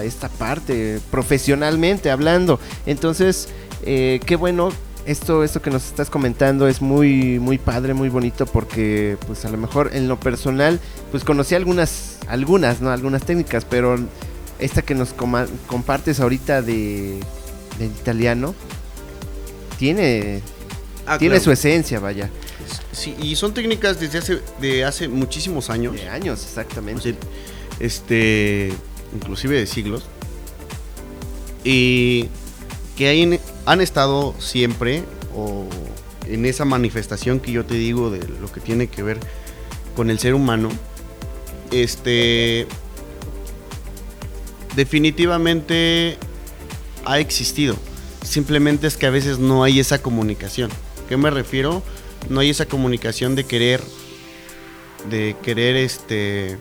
[0.02, 2.58] esta parte profesionalmente hablando.
[2.86, 3.48] Entonces,
[3.84, 4.70] eh, qué bueno.
[5.04, 9.50] Esto, esto que nos estás comentando es muy, muy padre, muy bonito porque, pues, a
[9.50, 10.80] lo mejor en lo personal,
[11.10, 12.90] pues, conocí algunas, algunas, ¿no?
[12.90, 13.98] Algunas técnicas, pero
[14.58, 17.20] esta que nos compartes ahorita de,
[17.80, 18.54] italiano
[19.78, 20.42] tiene,
[21.08, 22.30] ah, tiene su esencia, vaya.
[22.92, 25.94] Sí, y son técnicas desde hace, de hace muchísimos años.
[25.94, 27.14] De años, exactamente.
[27.80, 28.72] este,
[29.14, 30.04] inclusive de siglos.
[31.64, 32.28] Y
[32.96, 35.66] que han estado siempre o
[36.26, 39.18] en esa manifestación que yo te digo de lo que tiene que ver
[39.96, 40.68] con el ser humano.
[41.70, 42.66] Este
[44.76, 46.16] definitivamente
[47.04, 47.76] ha existido.
[48.24, 50.70] Simplemente es que a veces no hay esa comunicación.
[51.08, 51.82] ¿Qué me refiero?
[52.28, 53.82] no hay esa comunicación de querer,
[55.08, 56.58] de querer este,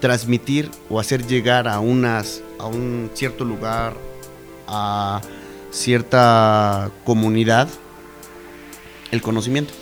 [0.00, 3.94] transmitir o hacer llegar a, unas, a un cierto lugar,
[4.66, 5.20] a
[5.70, 7.68] cierta comunidad,
[9.10, 9.72] el conocimiento.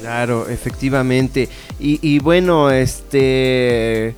[0.00, 1.48] Claro, efectivamente.
[1.78, 4.14] Y, bueno, este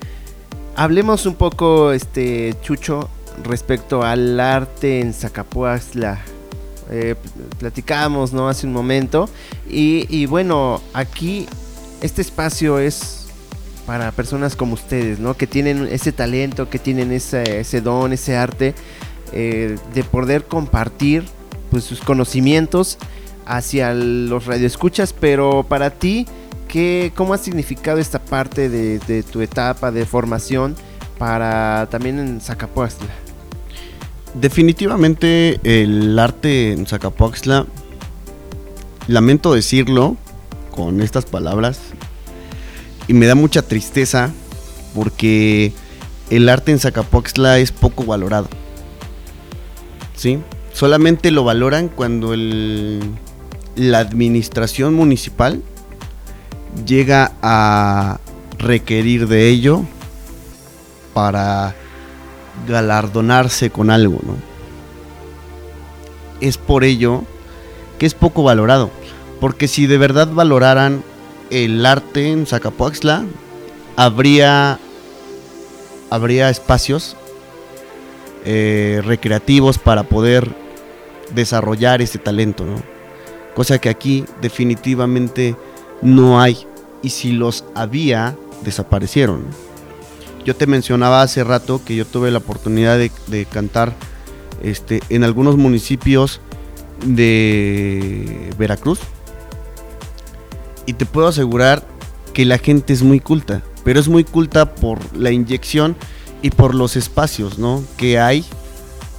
[0.74, 3.08] hablemos un poco, este Chucho,
[3.44, 6.20] respecto al arte en Zacapuazla
[6.90, 7.14] eh,
[7.58, 8.48] platicábamos ¿no?
[8.48, 9.28] hace un momento.
[9.68, 11.46] Y, bueno, aquí
[12.00, 13.26] este espacio es
[13.86, 15.36] para personas como ustedes, ¿no?
[15.36, 18.74] Que tienen ese talento, que tienen ese, don, ese arte
[19.32, 21.24] eh, de poder compartir
[21.70, 22.98] pues, sus conocimientos
[23.44, 26.26] hacia los radioescuchas, pero para ti,
[26.66, 30.74] ¿qué, ¿cómo ha significado esta parte de, de tu etapa de formación
[31.16, 33.25] para también en Zacapuastla?
[34.40, 37.66] Definitivamente el arte en Zacapoaxtla,
[39.08, 40.16] lamento decirlo
[40.70, 41.80] con estas palabras,
[43.08, 44.32] y me da mucha tristeza
[44.94, 45.72] porque
[46.30, 48.48] el arte en Zacapoaxtla es poco valorado.
[50.16, 50.38] ¿Sí?
[50.72, 55.62] Solamente lo valoran cuando la administración municipal
[56.86, 58.20] llega a
[58.58, 59.82] requerir de ello
[61.14, 61.74] para
[62.68, 64.34] galardonarse con algo, ¿no?
[66.40, 67.24] Es por ello
[67.98, 68.90] que es poco valorado,
[69.40, 71.02] porque si de verdad valoraran
[71.50, 73.24] el arte en Zacapoaxtla,
[73.96, 74.78] habría,
[76.10, 77.16] habría espacios
[78.44, 80.54] eh, recreativos para poder
[81.34, 82.76] desarrollar ese talento, ¿no?
[83.54, 85.56] Cosa que aquí definitivamente
[86.02, 86.66] no hay.
[87.02, 89.44] Y si los había, desaparecieron.
[90.46, 93.92] Yo te mencionaba hace rato que yo tuve la oportunidad de, cantar
[94.62, 96.40] este, en algunos municipios
[97.04, 99.00] de Veracruz.
[100.86, 101.82] Y te puedo asegurar
[102.32, 105.96] que la gente es muy culta, pero es muy culta por la inyección
[106.42, 107.82] y por los espacios ¿no?
[107.96, 108.44] que hay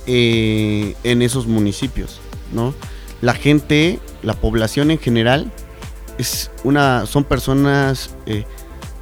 [0.06, 2.22] eh, en esos municipios.
[2.54, 2.74] ¿no?
[3.20, 5.52] La gente, la población en general,
[6.18, 8.46] es una, son personas eh,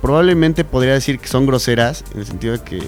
[0.06, 2.84] probablemente podría decir que son groseras, en el sentido de que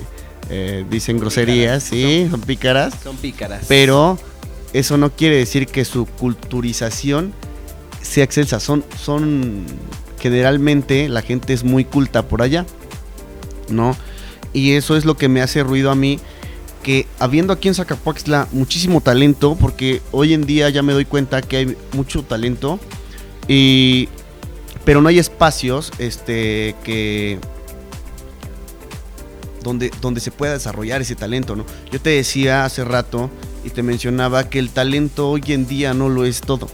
[0.51, 2.93] eh, dicen groserías, sí, son, pícaras.
[3.03, 3.65] Son pícaras.
[3.67, 4.19] Pero
[4.71, 7.33] eso no quiere decir que su culturización
[8.03, 8.59] sea excelsa.
[8.59, 9.65] Son, son
[10.19, 12.67] generalmente la gente es muy culta por allá,
[13.67, 13.97] ¿no?
[14.53, 16.19] Y eso es lo que me hace ruido a mí,
[16.83, 21.41] que habiendo aquí en Zacapuaxtla muchísimo talento, porque hoy en día ya me doy cuenta
[21.41, 22.79] que hay mucho talento,
[23.47, 24.07] y,
[24.87, 27.39] pero no hay espacios este, que,
[29.61, 31.65] donde, donde se pueda desarrollar ese talento, ¿no?
[31.91, 33.29] Yo te decía hace rato
[33.65, 36.69] y te mencionaba que el talento hoy en día no lo es todo.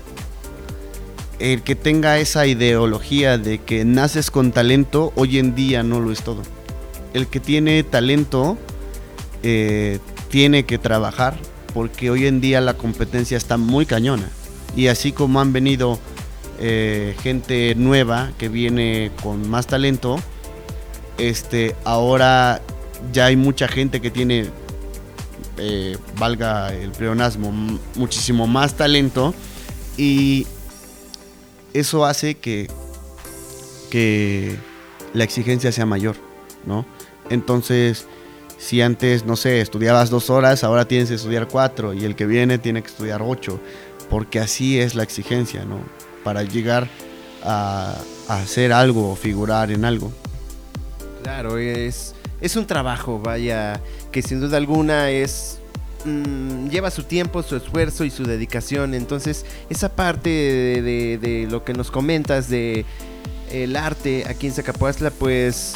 [1.39, 6.11] El que tenga esa ideología de que naces con talento, hoy en día no lo
[6.11, 6.43] es todo.
[7.15, 8.59] El que tiene talento
[9.41, 9.97] eh,
[10.29, 11.35] tiene que trabajar
[11.73, 14.29] porque hoy en día la competencia está muy cañona.
[14.75, 15.97] Y así como han venido
[16.59, 20.17] eh, gente nueva que viene con más talento,
[21.17, 22.61] este, ahora
[23.11, 24.49] ya hay mucha gente que tiene
[25.57, 27.51] eh, valga el pleonasmo,
[27.95, 29.35] muchísimo más talento
[29.97, 30.47] y
[31.73, 32.67] eso hace que,
[33.91, 34.57] que
[35.13, 36.15] la exigencia sea mayor,
[36.65, 36.85] ¿no?
[37.29, 38.07] Entonces,
[38.57, 42.25] si antes, no sé, estudiabas dos horas, ahora tienes que estudiar cuatro y el que
[42.25, 43.59] viene tiene que estudiar ocho,
[44.09, 45.79] porque así es la exigencia, ¿no?
[46.23, 46.87] Para llegar
[47.43, 47.95] a,
[48.27, 50.11] hacer algo o figurar en algo.
[51.23, 53.81] Claro, es, es un trabajo, vaya,
[54.11, 55.59] que sin duda alguna es
[56.05, 58.93] mm, lleva su tiempo, su esfuerzo y su dedicación.
[58.93, 62.85] Entonces, esa parte de, lo que nos comentas de
[63.51, 65.73] el arte aquí en Zacapuazla, pues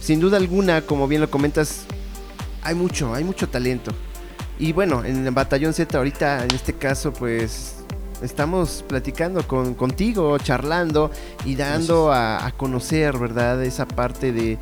[0.00, 1.84] sin duda alguna, como bien lo comentas,
[2.62, 3.92] hay mucho, hay mucho talento.
[4.58, 7.77] Y bueno, en el Batallón Z ahorita, en este caso, pues
[8.22, 11.10] estamos platicando con, contigo, charlando
[11.44, 13.62] y dando a, a, conocer, ¿verdad?
[13.62, 14.58] Esa parte de,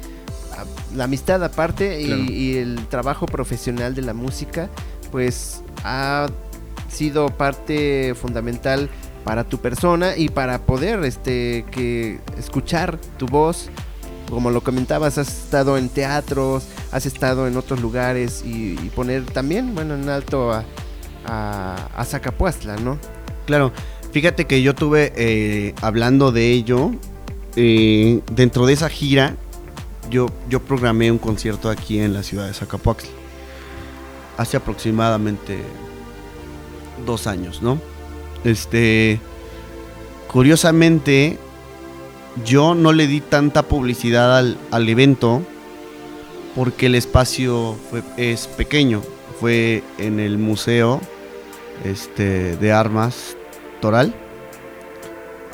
[0.94, 4.68] la amistad aparte y, el trabajo profesional de la música,
[5.10, 6.26] pues ha
[6.88, 8.88] sido parte fundamental
[9.24, 13.68] para tu persona y para poder este que escuchar tu voz.
[14.30, 19.74] Como lo comentabas has estado en teatros has estado en otros lugares y, poner también
[19.74, 20.64] bueno en alto a,
[21.26, 22.98] a, Zacapuastla no
[23.46, 23.72] claro
[24.12, 26.90] fíjate que yo tuve eh, hablando de ello
[27.56, 29.36] eh, dentro de esa gira
[30.10, 33.10] yo, yo programé un concierto aquí en la ciudad de Zacapuaxtla.
[34.36, 35.58] Hace aproximadamente
[37.04, 37.80] dos años, ¿no?
[38.44, 39.20] Este.
[40.28, 41.38] Curiosamente,
[42.44, 45.42] yo no le di tanta publicidad al, evento
[46.54, 47.76] porque el espacio
[48.16, 49.02] es pequeño.
[49.40, 51.00] Fue en el Museo
[51.84, 53.35] este, de Armas
[53.80, 54.14] Toral,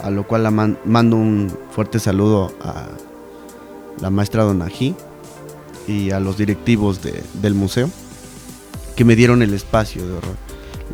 [0.03, 0.51] a lo cual
[0.85, 2.89] mando un fuerte saludo a
[4.01, 4.95] la maestra Donají
[5.87, 7.89] y a los directivos del museo
[8.97, 10.21] que me dieron el espacio de.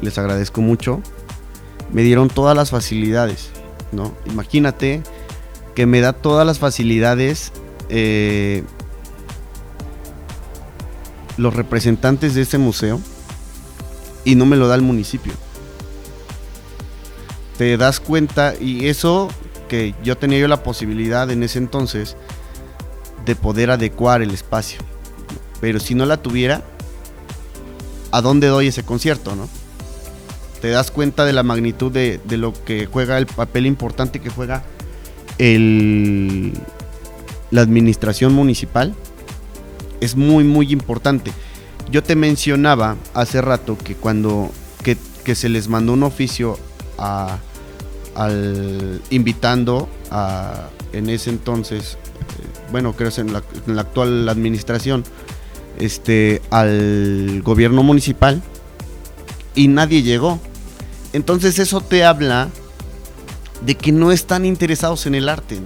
[0.02, 1.02] Les agradezco mucho.
[1.92, 3.50] Me dieron todas las facilidades,
[3.92, 4.12] ¿no?
[4.26, 5.02] Imagínate
[5.74, 7.52] que me da todas las facilidades
[7.88, 8.62] eh,
[11.38, 13.00] los representantes de ese museo
[14.24, 15.32] y no me lo da el municipio.
[17.58, 19.28] Te das cuenta y eso
[19.68, 22.16] que yo tenía yo la posibilidad en ese entonces
[23.26, 24.80] de poder adecuar el espacio.
[25.60, 26.62] Pero si no la tuviera,
[28.12, 29.48] ¿a dónde doy ese concierto, no?
[30.62, 34.64] Te das cuenta de la magnitud de, lo que juega, el papel importante que juega
[35.38, 36.52] el,
[37.50, 38.94] la administración municipal.
[40.00, 41.32] Es muy, muy importante.
[41.90, 44.50] Yo te mencionaba hace rato que cuando
[44.82, 46.58] que, se les mandó un oficio
[46.96, 47.38] a,
[48.18, 51.98] al invitando a en ese entonces
[52.70, 55.04] bueno, creo que en la, en la actual administración,
[55.78, 58.42] este, al gobierno municipal
[59.54, 60.38] y nadie llegó.
[61.12, 62.48] Entonces eso te habla
[63.62, 65.58] de que no están interesados en el arte.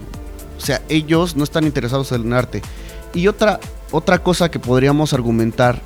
[0.56, 2.62] O sea, ellos no están interesados en el arte.
[3.14, 3.58] Y otra,
[3.90, 5.82] otra cosa que podríamos argumentar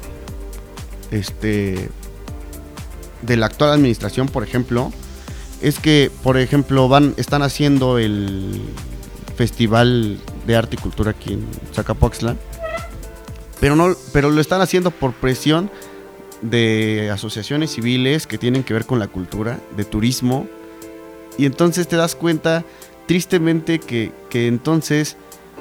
[1.11, 1.89] este,
[3.23, 4.93] de la actual administración, por ejemplo,
[5.61, 8.63] es que, por ejemplo, van, están haciendo el
[9.37, 12.37] festival de arte y cultura aquí en Zacapoxtla.
[13.61, 15.71] Pero, no, pero lo están haciendo por presión
[16.43, 20.47] de asociaciones civiles que tienen que ver con la cultura, de turismo.
[21.39, 22.65] Y entonces te das cuenta,
[23.07, 25.17] tristemente, que, que entonces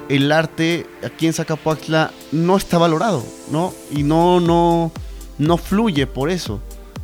[0.09, 3.73] el arte aquí en Zacapoxtla no está valorado, ¿no?
[3.91, 4.91] Y no, no,
[5.37, 6.61] no fluye por eso.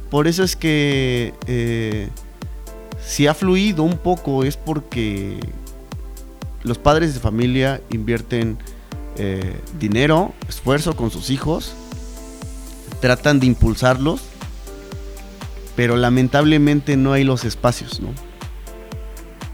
[0.09, 2.09] Por eso es que eh,
[3.05, 5.39] si ha fluido un poco es porque
[6.63, 8.57] los padres de familia invierten
[9.17, 11.73] eh, dinero, esfuerzo con sus hijos,
[12.99, 14.21] tratan de impulsarlos,
[15.75, 18.09] pero lamentablemente no hay los espacios, ¿no?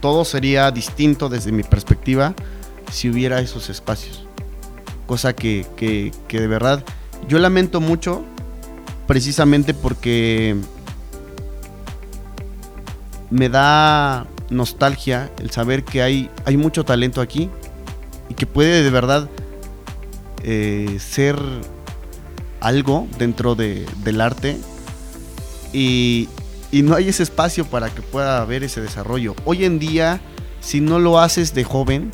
[0.02, 2.34] todo sería distinto desde mi perspectiva
[2.92, 4.26] si hubiera esos espacios.
[5.06, 6.84] Cosa que, que, que de verdad
[7.28, 8.24] yo lamento mucho
[9.08, 10.56] precisamente porque
[13.30, 17.50] me da nostalgia el saber que hay, hay mucho talento aquí
[18.30, 19.30] y que puede de verdad
[20.44, 21.38] eh, ser
[22.60, 24.58] algo dentro de, del arte
[25.74, 26.30] y,
[26.72, 29.36] y no hay ese espacio para que pueda haber ese desarrollo.
[29.46, 30.22] Hoy en día,
[30.60, 32.12] si no lo haces de joven,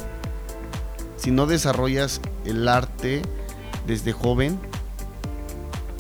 [1.18, 3.22] si no desarrollas el arte
[3.88, 4.60] desde joven,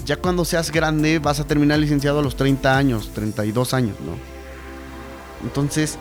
[0.05, 4.32] ya cuando seas grande vas a terminar licenciado a los 30 años, 32 años, ¿no?
[5.43, 5.97] Entonces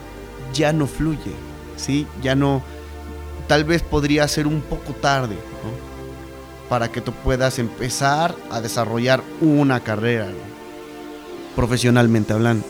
[0.52, 1.32] ya no fluye,
[1.76, 2.06] ¿sí?
[2.22, 2.62] Ya no,
[3.46, 5.36] tal vez podría ser un poco tarde.
[6.68, 10.28] Para que tú puedas empezar a desarrollar una carrera,
[11.54, 12.64] profesionalmente hablando.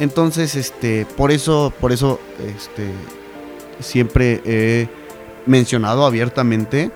[0.00, 2.90] Entonces, este, por eso, por eso, este,
[3.80, 4.88] siempre he
[5.46, 6.90] mencionado abiertamente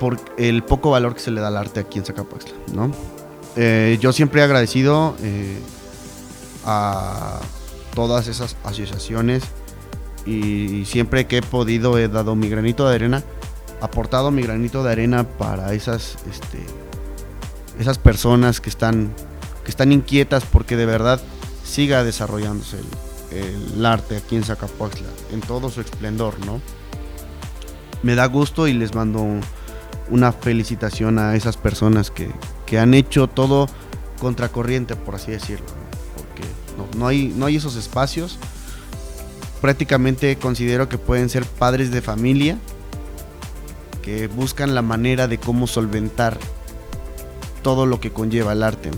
[0.00, 2.90] por el poco valor que se le da al arte aquí en Zacapuaxtla, ¿no?
[3.54, 5.58] Eh, yo siempre he agradecido eh,
[6.64, 7.40] a
[7.94, 9.42] todas esas asociaciones
[10.24, 13.22] y siempre que he podido he dado mi granito de arena,
[13.80, 16.64] aportado mi granito de arena para esas, este,
[17.78, 19.12] esas personas que están,
[19.64, 21.20] que están inquietas porque de verdad
[21.64, 22.78] siga desarrollándose
[23.30, 26.60] el, arte aquí en Zacapuaxtla en todo su esplendor, ¿no?
[28.02, 29.40] Me da gusto y les mando un,
[30.10, 32.30] una felicitación a esas personas que,
[32.78, 33.68] han hecho todo
[34.18, 35.66] contracorriente, por así decirlo.
[36.96, 38.38] No, hay, no hay esos espacios.
[39.60, 42.58] Prácticamente considero que pueden ser padres de familia
[44.02, 46.36] que buscan la manera de cómo solventar
[47.62, 48.90] todo lo que conlleva el arte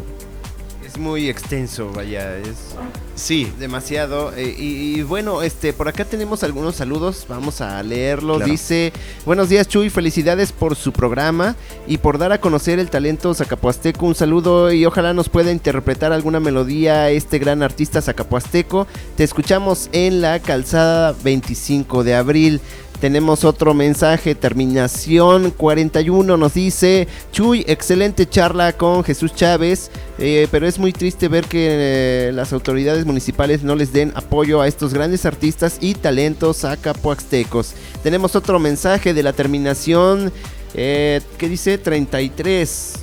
[0.98, 2.74] muy extenso, vaya, es
[3.14, 4.32] sí demasiado.
[4.36, 8.44] Eh, y, bueno, este por acá tenemos algunos saludos, vamos a leerlos.
[8.44, 8.92] Dice,
[9.24, 14.06] buenos días Chuy, felicidades por su programa y por dar a conocer el talento zacapuasteco.
[14.06, 18.86] Un saludo y ojalá nos pueda interpretar alguna melodía este gran artista zacapuasteco.
[19.16, 22.60] Te escuchamos en la calzada 25 de abril.
[23.00, 30.66] Tenemos otro mensaje, terminación 41 nos dice, Chuy, excelente charla con Jesús Chávez, eh, pero
[30.66, 34.94] es muy triste ver que eh, las autoridades municipales no les den apoyo a estos
[34.94, 37.74] grandes artistas y talentos acapuaxtecos.
[38.02, 40.32] Tenemos otro mensaje de la terminación,
[40.72, 42.94] eh, que dice 33.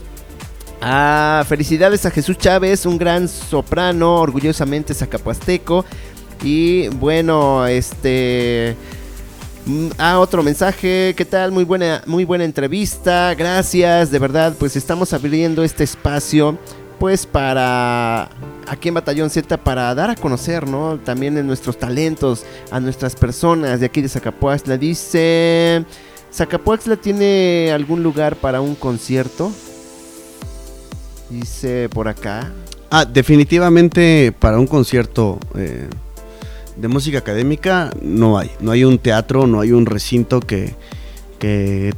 [0.81, 5.85] Ah, felicidades a Jesús Chávez, un gran soprano, orgullosamente zacapuasteco.
[6.43, 8.75] Y bueno, este...
[9.65, 11.51] Mm, ah, otro mensaje, ¿qué tal?
[11.51, 16.57] Muy buena, muy buena entrevista, gracias, de verdad, pues estamos abriendo este espacio,
[16.99, 18.29] pues para
[18.67, 20.97] aquí en Batallón Z, para dar a conocer, ¿no?
[20.97, 24.77] También en nuestros talentos, a nuestras personas de aquí de Zacapuaxtla.
[24.77, 25.85] Dice,
[26.33, 29.51] ¿Zacapuaxtla tiene algún lugar para un concierto?
[31.29, 32.51] Dice por acá.
[32.89, 35.37] Ah, definitivamente para un concierto...
[35.55, 35.87] Eh
[36.81, 38.49] de música académica no hay.
[38.59, 40.75] No hay un teatro, no hay un recinto que,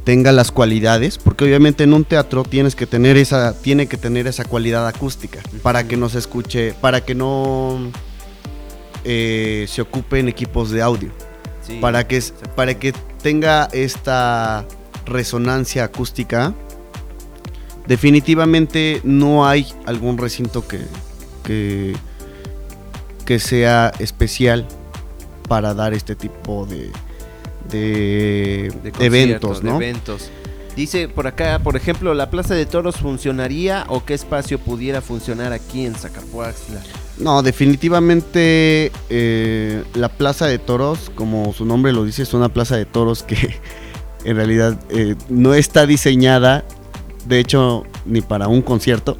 [0.04, 4.26] tenga las cualidades, porque obviamente en un teatro tienes que tener esa, tiene que tener
[4.26, 7.90] esa cualidad acústica para que no se escuche, para que no
[9.04, 11.10] eh, se ocupen equipos de audio,
[11.82, 12.22] para, que,
[12.56, 14.66] para que tenga esta
[15.04, 16.54] resonancia acústica.
[17.86, 20.80] Definitivamente no hay algún recinto que,
[21.42, 21.94] que
[23.24, 24.66] que sea especial
[25.48, 26.90] para dar este tipo de,
[27.70, 29.76] de, eventos, ¿no?
[29.76, 30.30] eventos.
[30.76, 35.52] Dice por acá, por ejemplo, ¿la Plaza de Toros funcionaría o qué espacio pudiera funcionar
[35.52, 36.80] aquí en Zacapuaxtla?
[37.18, 42.76] No, definitivamente eh, la Plaza de Toros, como su nombre lo dice, es una plaza
[42.76, 43.36] de toros que
[44.24, 46.64] en realidad eh, no está diseñada,
[47.26, 49.16] de hecho, ni para un concierto,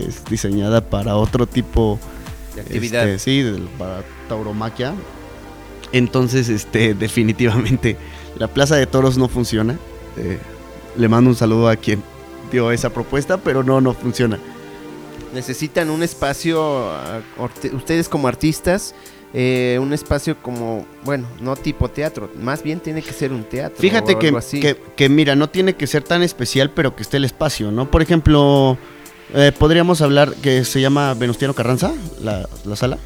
[0.00, 2.15] es diseñada para otro tipo de
[2.62, 3.08] actividad.
[3.08, 4.94] Este, sí, para tauromaquia.
[5.92, 7.96] Entonces, este, definitivamente,
[8.38, 9.78] la Plaza de Toros no funciona.
[10.16, 10.38] Eh,
[10.96, 12.02] le mando un saludo a quien
[12.50, 14.38] dio esa propuesta, pero no, no funciona.
[15.34, 16.90] Necesitan un espacio,
[17.72, 18.94] ustedes como artistas,
[19.34, 23.78] eh, un espacio como, bueno, no tipo teatro, más bien tiene que ser un teatro.
[23.78, 27.24] Fíjate que, que, que, mira, no tiene que ser tan especial, pero que esté el
[27.26, 27.90] espacio, ¿no?
[27.90, 28.78] Por ejemplo,
[29.34, 32.46] eh, podríamos hablar que se llama Venustiano Carranza, la,
[32.76, 32.98] sala.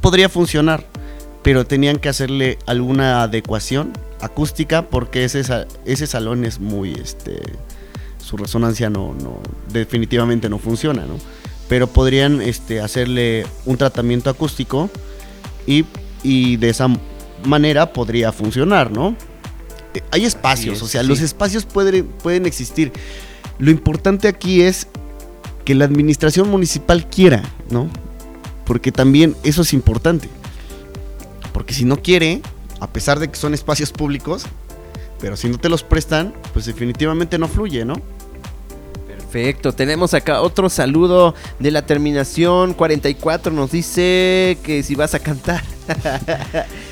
[0.00, 0.84] Podría funcionar,
[1.42, 5.42] pero tenían que hacerle alguna adecuación acústica porque ese,
[5.84, 7.40] ese salón es muy, este,
[8.18, 9.40] su resonancia no, no,
[9.72, 11.16] definitivamente no funciona, ¿no?
[11.70, 14.90] pero podrían este, hacerle un tratamiento acústico
[15.68, 15.84] y,
[16.24, 16.88] y de esa
[17.44, 19.14] manera podría funcionar, ¿no?
[19.94, 22.92] Eh, hay espacios, o sea, los espacios pueden, pueden existir.
[23.60, 24.88] Lo importante aquí es
[25.66, 27.88] que la administración municipal quiera, ¿no?
[28.64, 30.28] Porque también eso es importante.
[31.52, 32.40] Porque si no quiere,
[32.80, 34.46] a pesar de que son espacios públicos,
[35.20, 38.00] pero si no te los prestan, pues definitivamente no fluye, ¿no?
[39.06, 45.18] Perfecto, tenemos acá otro saludo de la terminación 44, nos dice que si vas a
[45.18, 45.62] cantar.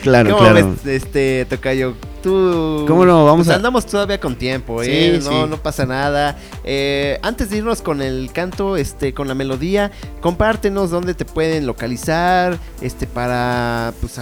[0.03, 0.77] claro, claro.
[0.85, 1.95] este, Tocayo?
[2.23, 2.85] Tú...
[2.87, 3.25] ¿Cómo no?
[3.25, 5.21] Vamos pues andamos todavía con tiempo, ¿eh?
[5.23, 6.37] no, no pasa nada.
[6.65, 9.91] Eh, antes de irnos con el canto, este, con la melodía,
[10.21, 14.21] compártenos dónde te pueden localizar, este, para, pues,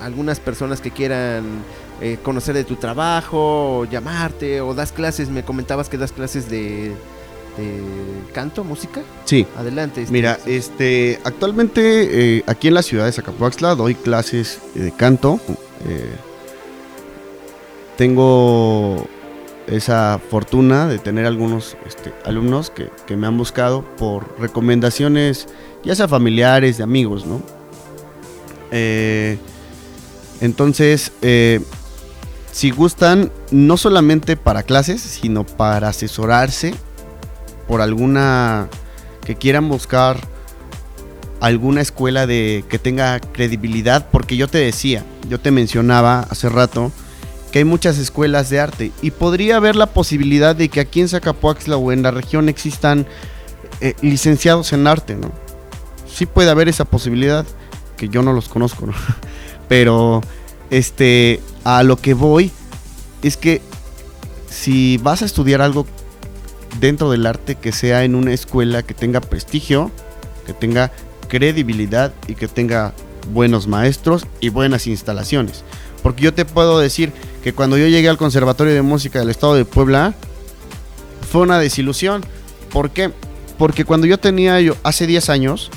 [0.00, 1.44] algunas personas que quieran
[2.00, 6.50] eh, conocer de tu trabajo, o llamarte, o das clases, me comentabas que das clases
[6.50, 6.92] de
[8.32, 9.02] canto, música.
[9.24, 9.46] Sí.
[9.56, 10.02] Adelante.
[10.02, 15.40] Este, Mira, este, actualmente eh, aquí en la ciudad de Zacapuaxtla doy clases de canto.
[15.88, 16.08] Eh,
[17.98, 19.08] tengo
[19.66, 25.48] esa fortuna de tener algunos este, alumnos que, me han buscado por recomendaciones,
[25.82, 27.42] ya sea familiares, de amigos, ¿no?
[28.70, 29.36] Eh,
[30.40, 31.10] entonces,
[32.52, 36.74] si gustan, no solamente para clases, sino para asesorarse
[37.66, 38.68] por alguna
[39.26, 40.20] que quieran buscar
[41.40, 46.92] alguna escuela de que tenga credibilidad, porque yo te decía, yo te mencionaba hace rato
[47.52, 51.08] que hay muchas escuelas de arte y podría haber la posibilidad de que aquí en
[51.08, 53.06] Zacapuaxla o en la región existan
[53.80, 55.32] eh, licenciados en arte, ¿no?
[56.06, 57.46] Sí puede haber esa posibilidad,
[57.96, 58.94] que yo no los conozco, ¿no?
[59.68, 60.20] Pero
[60.70, 62.50] este a lo que voy
[63.22, 63.62] es que
[64.50, 65.86] si vas a estudiar algo
[66.80, 69.90] dentro del arte que sea en una escuela que tenga prestigio,
[70.46, 70.92] que tenga
[71.28, 72.94] credibilidad y que tenga
[73.32, 75.64] buenos maestros y buenas instalaciones.
[76.02, 77.12] Porque yo te puedo decir
[77.42, 80.14] que cuando yo llegué al Conservatorio de Música del Estado de Puebla,
[81.30, 82.24] fue una desilusión.
[82.70, 83.10] ¿Por qué?
[83.58, 85.70] Porque cuando yo tenía, yo, hace 10 años,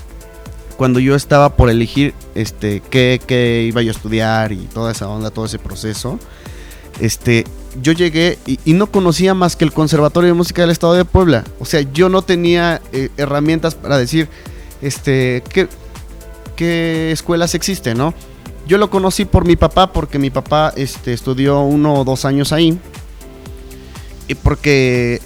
[0.78, 5.08] cuando yo estaba por elegir este, qué, qué iba yo a estudiar y toda esa
[5.08, 6.20] onda, todo ese proceso,
[7.00, 7.46] este,
[7.82, 11.44] yo llegué y, no conocía más que el Conservatorio de Música del Estado de Puebla.
[11.60, 14.28] O sea, yo no tenía eh, herramientas para decir,
[14.82, 15.68] este, qué,
[16.56, 18.14] qué escuelas existen, ¿no?
[18.72, 22.54] Yo lo conocí por mi papá, porque mi papá este, estudió uno o dos años
[22.54, 22.80] ahí.
[24.30, 25.20] Y porque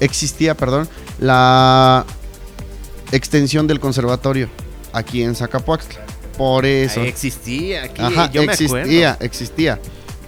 [0.00, 0.86] existía, perdón,
[1.18, 2.04] la
[3.10, 4.50] extensión del conservatorio
[4.92, 6.04] aquí en Zacapuaxtla.
[6.36, 7.00] Por eso.
[7.00, 8.02] existía aquí.
[8.34, 9.80] yo existía, existía.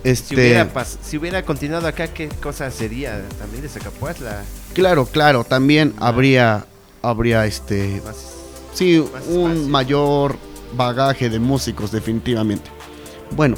[0.03, 0.67] Este,
[1.03, 4.45] si, hubiera continuado acá, ¿qué cosa sería también de Zacapuatla?
[4.73, 6.65] Claro, claro, también habría,
[7.03, 8.01] habría este,
[8.73, 10.39] sí, un mayor
[10.75, 12.71] bagaje de músicos definitivamente.
[13.33, 13.57] Bueno,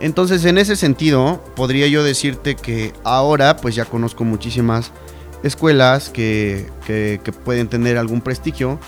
[0.00, 4.92] entonces en ese sentido podría yo decirte que ahora pues ya conozco muchísimas
[5.42, 8.78] escuelas que, que pueden tener algún prestigio.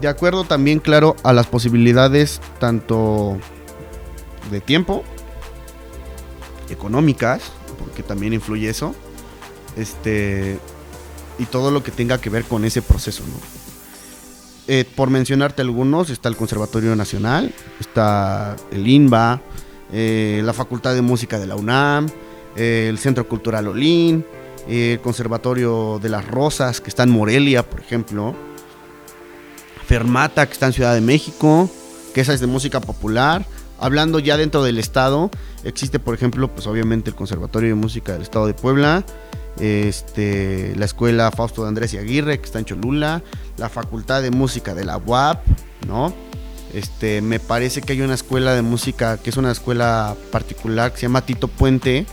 [0.00, 3.36] De acuerdo también, claro, a las posibilidades tanto
[4.50, 5.02] de tiempo,
[6.70, 7.42] económicas,
[7.78, 8.94] porque también influye eso,
[9.76, 10.58] este,
[11.38, 13.22] y todo lo que tenga que ver con ese proceso,
[14.70, 19.40] eh, por mencionarte algunos, está el Conservatorio Nacional, está el INBA,
[19.94, 22.08] eh, la Facultad de Música de la UNAM,
[22.54, 24.26] eh, el Centro Cultural Olín,
[24.68, 28.34] el Conservatorio de las Rosas, que está en Morelia, por ejemplo,
[29.86, 31.70] Fermata, que está en Ciudad de México,
[32.12, 33.46] que esa es de música popular,
[33.80, 35.30] hablando ya dentro del estado,
[35.64, 39.02] existe por ejemplo, pues obviamente el Conservatorio de Música del Estado de Puebla,
[39.60, 43.22] este, la Escuela Fausto de Andrés y Aguirre, que está en Cholula,
[43.56, 45.44] la Facultad de Música de la UAP,
[45.86, 46.12] ¿no?
[46.72, 50.98] Este, me parece que hay una escuela de música, que es una escuela particular, que
[50.98, 52.06] se llama Tito Puente,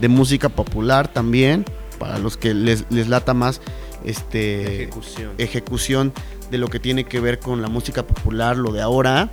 [0.00, 1.64] de música popular también,
[1.98, 3.60] para los que les, lata más
[4.04, 4.90] este,
[5.38, 6.12] ejecución.
[6.50, 9.30] de lo que tiene que ver con la música popular, lo de ahora.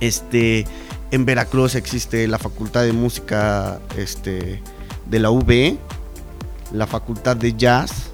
[0.00, 0.66] Este,
[1.10, 4.62] en Veracruz existe la Facultad de Música este,
[5.08, 5.78] de la UB,
[6.72, 8.10] la Facultad de Jazz,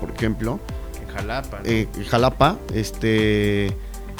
[0.00, 0.60] por ejemplo.
[1.00, 1.60] En Jalapa.
[1.64, 3.76] Eh, en Jalapa, este,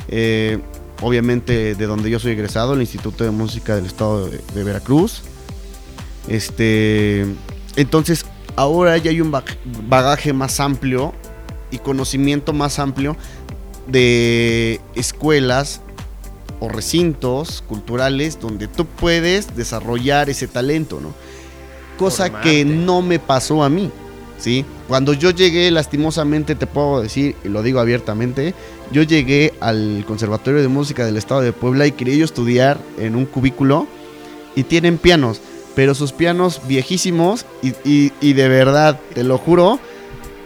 [0.08, 0.58] eh,
[1.00, 5.22] obviamente de donde yo soy egresado, el Instituto de Música del Estado de, Veracruz.
[6.28, 7.26] Este,
[7.76, 8.24] entonces,
[8.56, 9.32] ahora ya hay un
[9.88, 11.12] bagaje más amplio
[11.70, 13.16] y conocimiento más amplio
[13.86, 15.80] de escuelas
[16.60, 21.12] o recintos culturales donde tú puedes desarrollar ese talento, ¿no?
[21.96, 23.90] Cosa que no me pasó a mí,
[24.38, 24.64] ¿sí?
[24.88, 28.54] cuando yo llegué, lastimosamente te puedo decir, y lo digo abiertamente,
[28.92, 33.16] yo llegué al Conservatorio de Música del Estado de Puebla y quería yo estudiar en
[33.16, 33.86] un cubículo
[34.54, 35.40] y tienen pianos,
[35.74, 39.78] pero sus pianos viejísimos y, de verdad, te lo juro,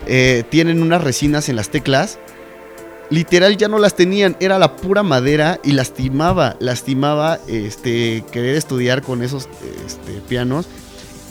[0.07, 2.19] eh, tienen unas resinas en las teclas.
[3.11, 9.03] Literal ya no las tenían, era la pura madera y lastimaba, lastimaba este, querer estudiar
[9.03, 9.49] con esos
[9.87, 10.67] este, pianos,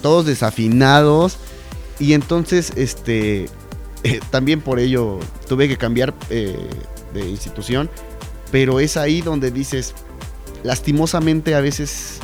[0.08, 1.38] todos desafinados.
[2.00, 3.50] Y entonces, este,
[4.04, 6.58] eh, también por ello tuve que cambiar eh,
[7.14, 7.90] de institución,
[8.50, 9.96] pero es ahí donde dices,
[10.64, 12.20] lastimosamente a veces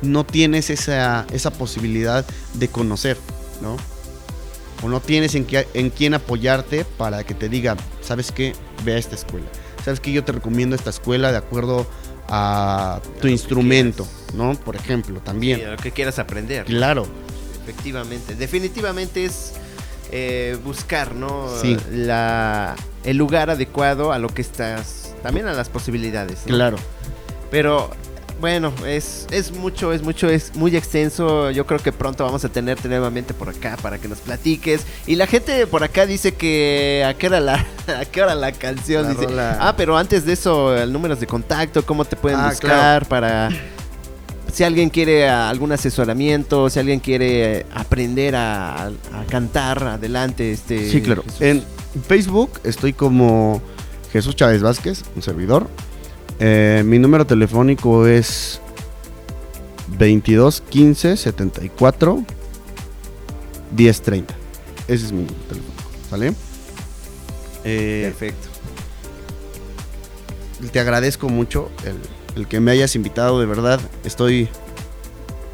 [0.00, 3.18] no tienes esa, esa posibilidad de conocer,
[3.60, 3.76] ¿no?
[4.82, 8.54] O no tienes en, en quién apoyarte para que te diga, ¿sabes qué?
[8.86, 9.46] Ve a esta escuela.
[9.84, 10.12] ¿Sabes qué?
[10.12, 11.86] Yo te recomiendo esta escuela de acuerdo
[12.26, 14.54] a tu instrumento, ¿no?
[14.54, 15.70] Por ejemplo, también.
[15.70, 16.66] lo que quieras aprender.
[16.66, 17.06] Claro.
[17.62, 18.34] Efectivamente.
[18.34, 19.52] Definitivamente es
[20.12, 21.48] eh, buscar, ¿no?
[21.60, 21.76] Sí.
[21.90, 26.40] La, el lugar adecuado a lo que estás, también a las posibilidades.
[26.46, 26.76] Claro.
[27.50, 27.90] Pero
[28.40, 31.50] bueno, es, es mucho, es mucho, es muy extenso.
[31.50, 34.84] Yo creo que pronto vamos a tenerte nuevamente por acá para que nos platiques.
[35.06, 37.66] Y la gente por acá dice que a qué hora la,
[37.98, 39.08] a qué hora la canción.
[39.08, 43.06] dice, ah, pero antes de eso, el número de contacto, cómo te pueden ah, buscar
[43.06, 43.48] para
[44.54, 48.92] si alguien quiere algún asesoramiento, si alguien quiere aprender a,
[49.28, 50.52] cantar, adelante.
[50.52, 51.24] Este, sí, claro.
[51.40, 51.64] En
[52.06, 53.60] Facebook estoy como
[54.12, 55.68] Jesús Chávez Vázquez, un servidor.
[56.38, 58.60] Eh, mi número telefónico es
[59.98, 62.22] 22 15 74
[63.72, 64.34] 10 30.
[64.86, 65.74] Ese es mi teléfono.
[66.08, 66.32] ¿Sale?
[67.64, 68.48] Eh, Perfecto.
[70.70, 71.96] Te agradezco mucho el,
[72.48, 73.40] que me hayas invitado.
[73.40, 74.48] De verdad, estoy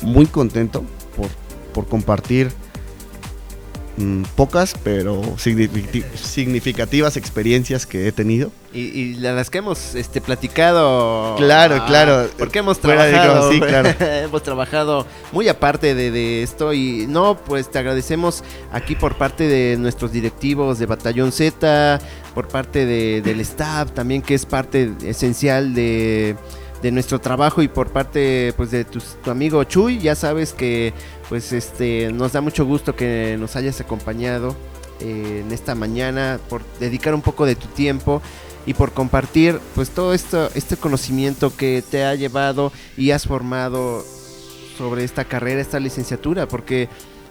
[0.02, 0.84] muy contento
[1.16, 1.28] por,
[1.72, 2.50] por compartir
[4.00, 8.50] Mm, pocas, pero significativas experiencias que he tenido.
[8.72, 11.36] Y, las que hemos este, platicado.
[11.36, 12.30] Claro, ah, claro.
[12.38, 13.50] Porque hemos trabajado.
[14.00, 16.72] hemos trabajado muy aparte de, esto.
[16.72, 22.00] Y no, pues te agradecemos aquí por parte de nuestros directivos de Batallón Z,
[22.34, 26.36] por parte del staff también, que es parte esencial de
[26.82, 29.00] de nuestro trabajo y por parte pues de tu,
[29.30, 30.92] amigo Chuy, ya sabes que
[31.28, 34.56] pues este nos da mucho gusto que nos hayas acompañado
[35.00, 38.22] eh, en esta mañana por dedicar un poco de tu tiempo
[38.66, 44.04] y por compartir pues todo esto este conocimiento que te ha llevado y has formado
[44.76, 46.88] sobre esta carrera, esta licenciatura, porque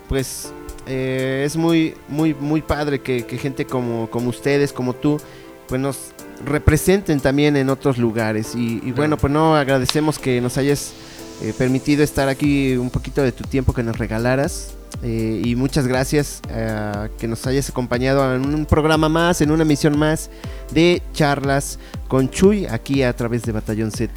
[0.07, 0.53] pues
[0.85, 5.19] eh, es muy muy muy padre que, que gente como, como ustedes, como tú,
[5.67, 6.13] pues nos
[6.45, 8.55] representen también en otros lugares.
[8.55, 10.93] Y, bueno, pues no, agradecemos que nos hayas
[11.41, 14.73] eh, permitido estar aquí un poquito de tu tiempo que nos regalaras.
[15.03, 19.61] Eh, y muchas gracias eh, que nos hayas acompañado en un programa más, en una
[19.61, 20.29] emisión más
[20.71, 24.11] de charlas con Chuy aquí a través de Batallón Z.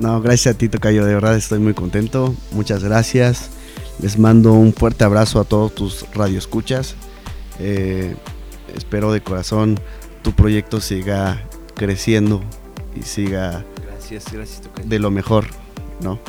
[0.00, 2.34] No, gracias a ti, Tocayo, de verdad estoy muy contento.
[2.52, 3.50] Muchas gracias.
[4.00, 6.94] Les mando un fuerte abrazo a todos tus radioescuchas.
[8.74, 9.78] espero de corazón
[10.22, 11.42] tu proyecto siga
[11.82, 12.40] creciendo
[12.94, 15.46] y siga gracias, gracias, de lo mejor,
[16.00, 16.20] ¿no?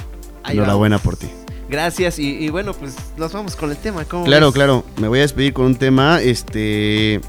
[0.49, 1.27] Enhorabuena por ti.
[1.69, 4.03] Gracias y, bueno, pues nos vamos con el tema.
[4.03, 4.83] claro, claro.
[4.99, 7.21] Me voy a despedir con un tema, este,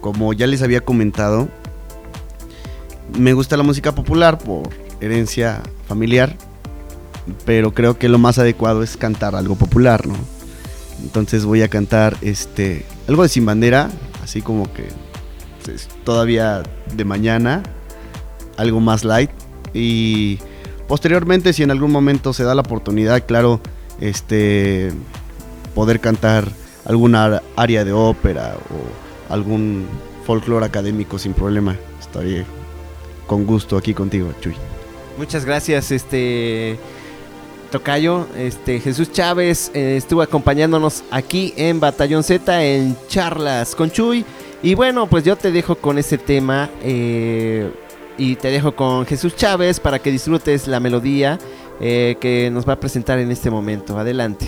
[0.00, 1.48] como ya les había comentado,
[3.18, 4.68] me gusta la música popular por
[5.00, 6.36] herencia familiar,
[7.44, 10.14] pero creo que lo más adecuado es cantar algo popular, ¿no?
[11.02, 13.90] Entonces voy a cantar este algo de Sin Bandera,
[14.22, 15.09] así como que
[16.04, 16.62] todavía
[16.94, 17.62] de mañana,
[18.56, 19.30] algo más light.
[19.72, 20.38] Y
[20.88, 23.60] posteriormente, si en algún momento se da la oportunidad, claro,
[24.00, 24.92] este,
[25.74, 26.48] poder cantar
[26.84, 29.86] alguna área de ópera o algún
[30.26, 32.44] folclore académico sin problema, estaré
[33.26, 34.54] con gusto aquí contigo, Chuy.
[35.16, 36.78] Muchas gracias, este
[37.70, 44.24] Tocayo, este Jesús Chávez eh, estuvo acompañándonos aquí en Batallón Z en charlas con Chuy.
[44.62, 47.70] Y bueno, pues yo te dejo con ese tema eh,
[48.18, 51.38] y te dejo con Jesús Chávez para que disfrutes la melodía
[51.80, 53.98] eh, que nos va a presentar en este momento.
[53.98, 54.46] Adelante.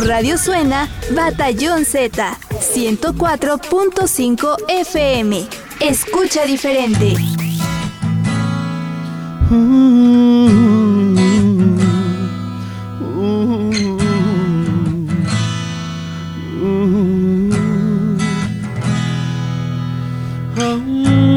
[0.00, 5.46] Radio suena Batallón Z 104.5 FM.
[5.80, 7.14] Escucha diferente.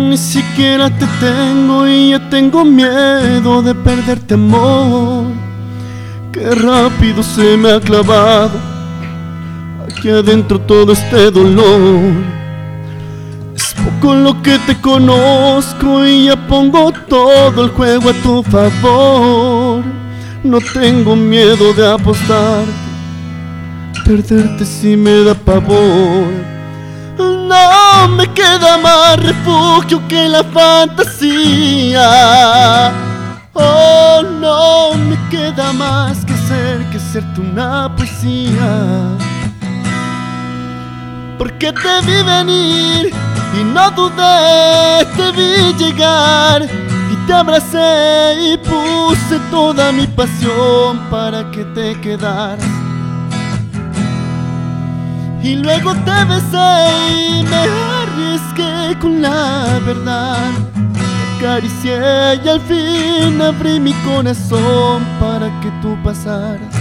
[0.09, 5.40] Ni siquiera te tengo y ya tengo miedo de perderte amor.
[6.41, 8.59] Qué rápido se me ha clavado
[9.87, 12.15] aquí adentro todo este dolor.
[13.55, 19.83] Es poco lo que te conozco y ya pongo todo el juego a tu favor.
[20.43, 22.63] No tengo miedo de apostar,
[24.03, 26.25] perderte si me da pavor.
[27.19, 32.01] No me queda más refugio que la fantasía.
[33.53, 36.20] Oh, no me queda más
[37.11, 39.17] serte una poesía.
[41.37, 43.13] Porque te vi venir
[43.59, 51.51] y no dudé, te vi llegar y te abracé y puse toda mi pasión para
[51.51, 52.65] que te quedaras.
[55.43, 56.71] Y luego te besé
[57.11, 57.61] y me
[58.03, 60.51] arriesgué con la verdad.
[61.39, 66.80] Te acaricié y al fin abrí mi corazón para que tú pasaras.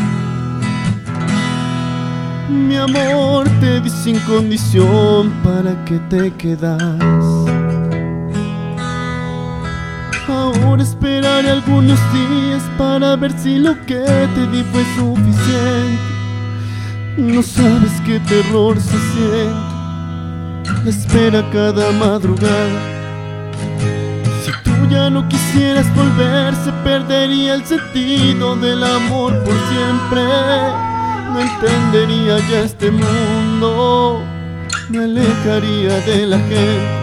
[2.51, 6.83] Mi amor te di sin condición para que te quedas.
[10.29, 16.11] Ahora esperaré algunos días para ver si lo que te di fue suficiente.
[17.19, 22.81] No sabes qué terror se siente, la espera cada madrugada.
[24.43, 30.90] Si tú ya no quisieras volver, se perdería el sentido del amor por siempre.
[31.33, 34.23] No entendería ya este mundo,
[34.89, 36.99] me alejaría de la gente.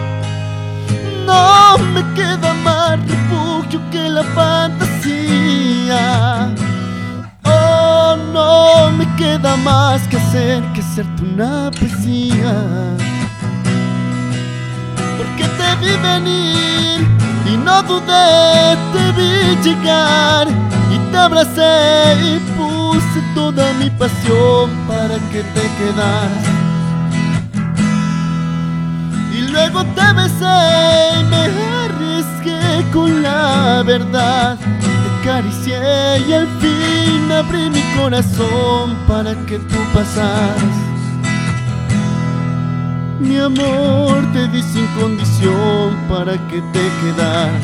[1.26, 5.98] No me queda más refugio que la fantasía
[8.32, 12.54] no me queda más que hacer que hacerte una poesía.
[15.16, 17.06] Porque te vi venir
[17.46, 20.48] y no dudé, te vi llegar
[20.94, 22.57] y te abracé y
[22.88, 26.46] puse toda mi pasión para que te quedaras.
[29.36, 30.58] Y luego te besé
[31.20, 31.42] y me
[31.84, 34.58] arriesgué con la verdad
[35.20, 35.78] acaricié
[36.26, 40.76] y al fin abrí mi corazón para que tú pasaras.
[43.20, 47.62] Mi amor te di sin condición para que te quedas.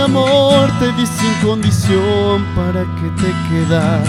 [0.00, 4.08] Amor te di sin condición para que te quedas.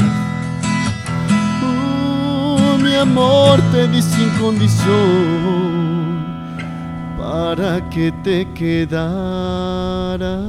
[1.61, 5.81] Uh, mi amor te di sin condición
[7.17, 10.39] para que te quedara.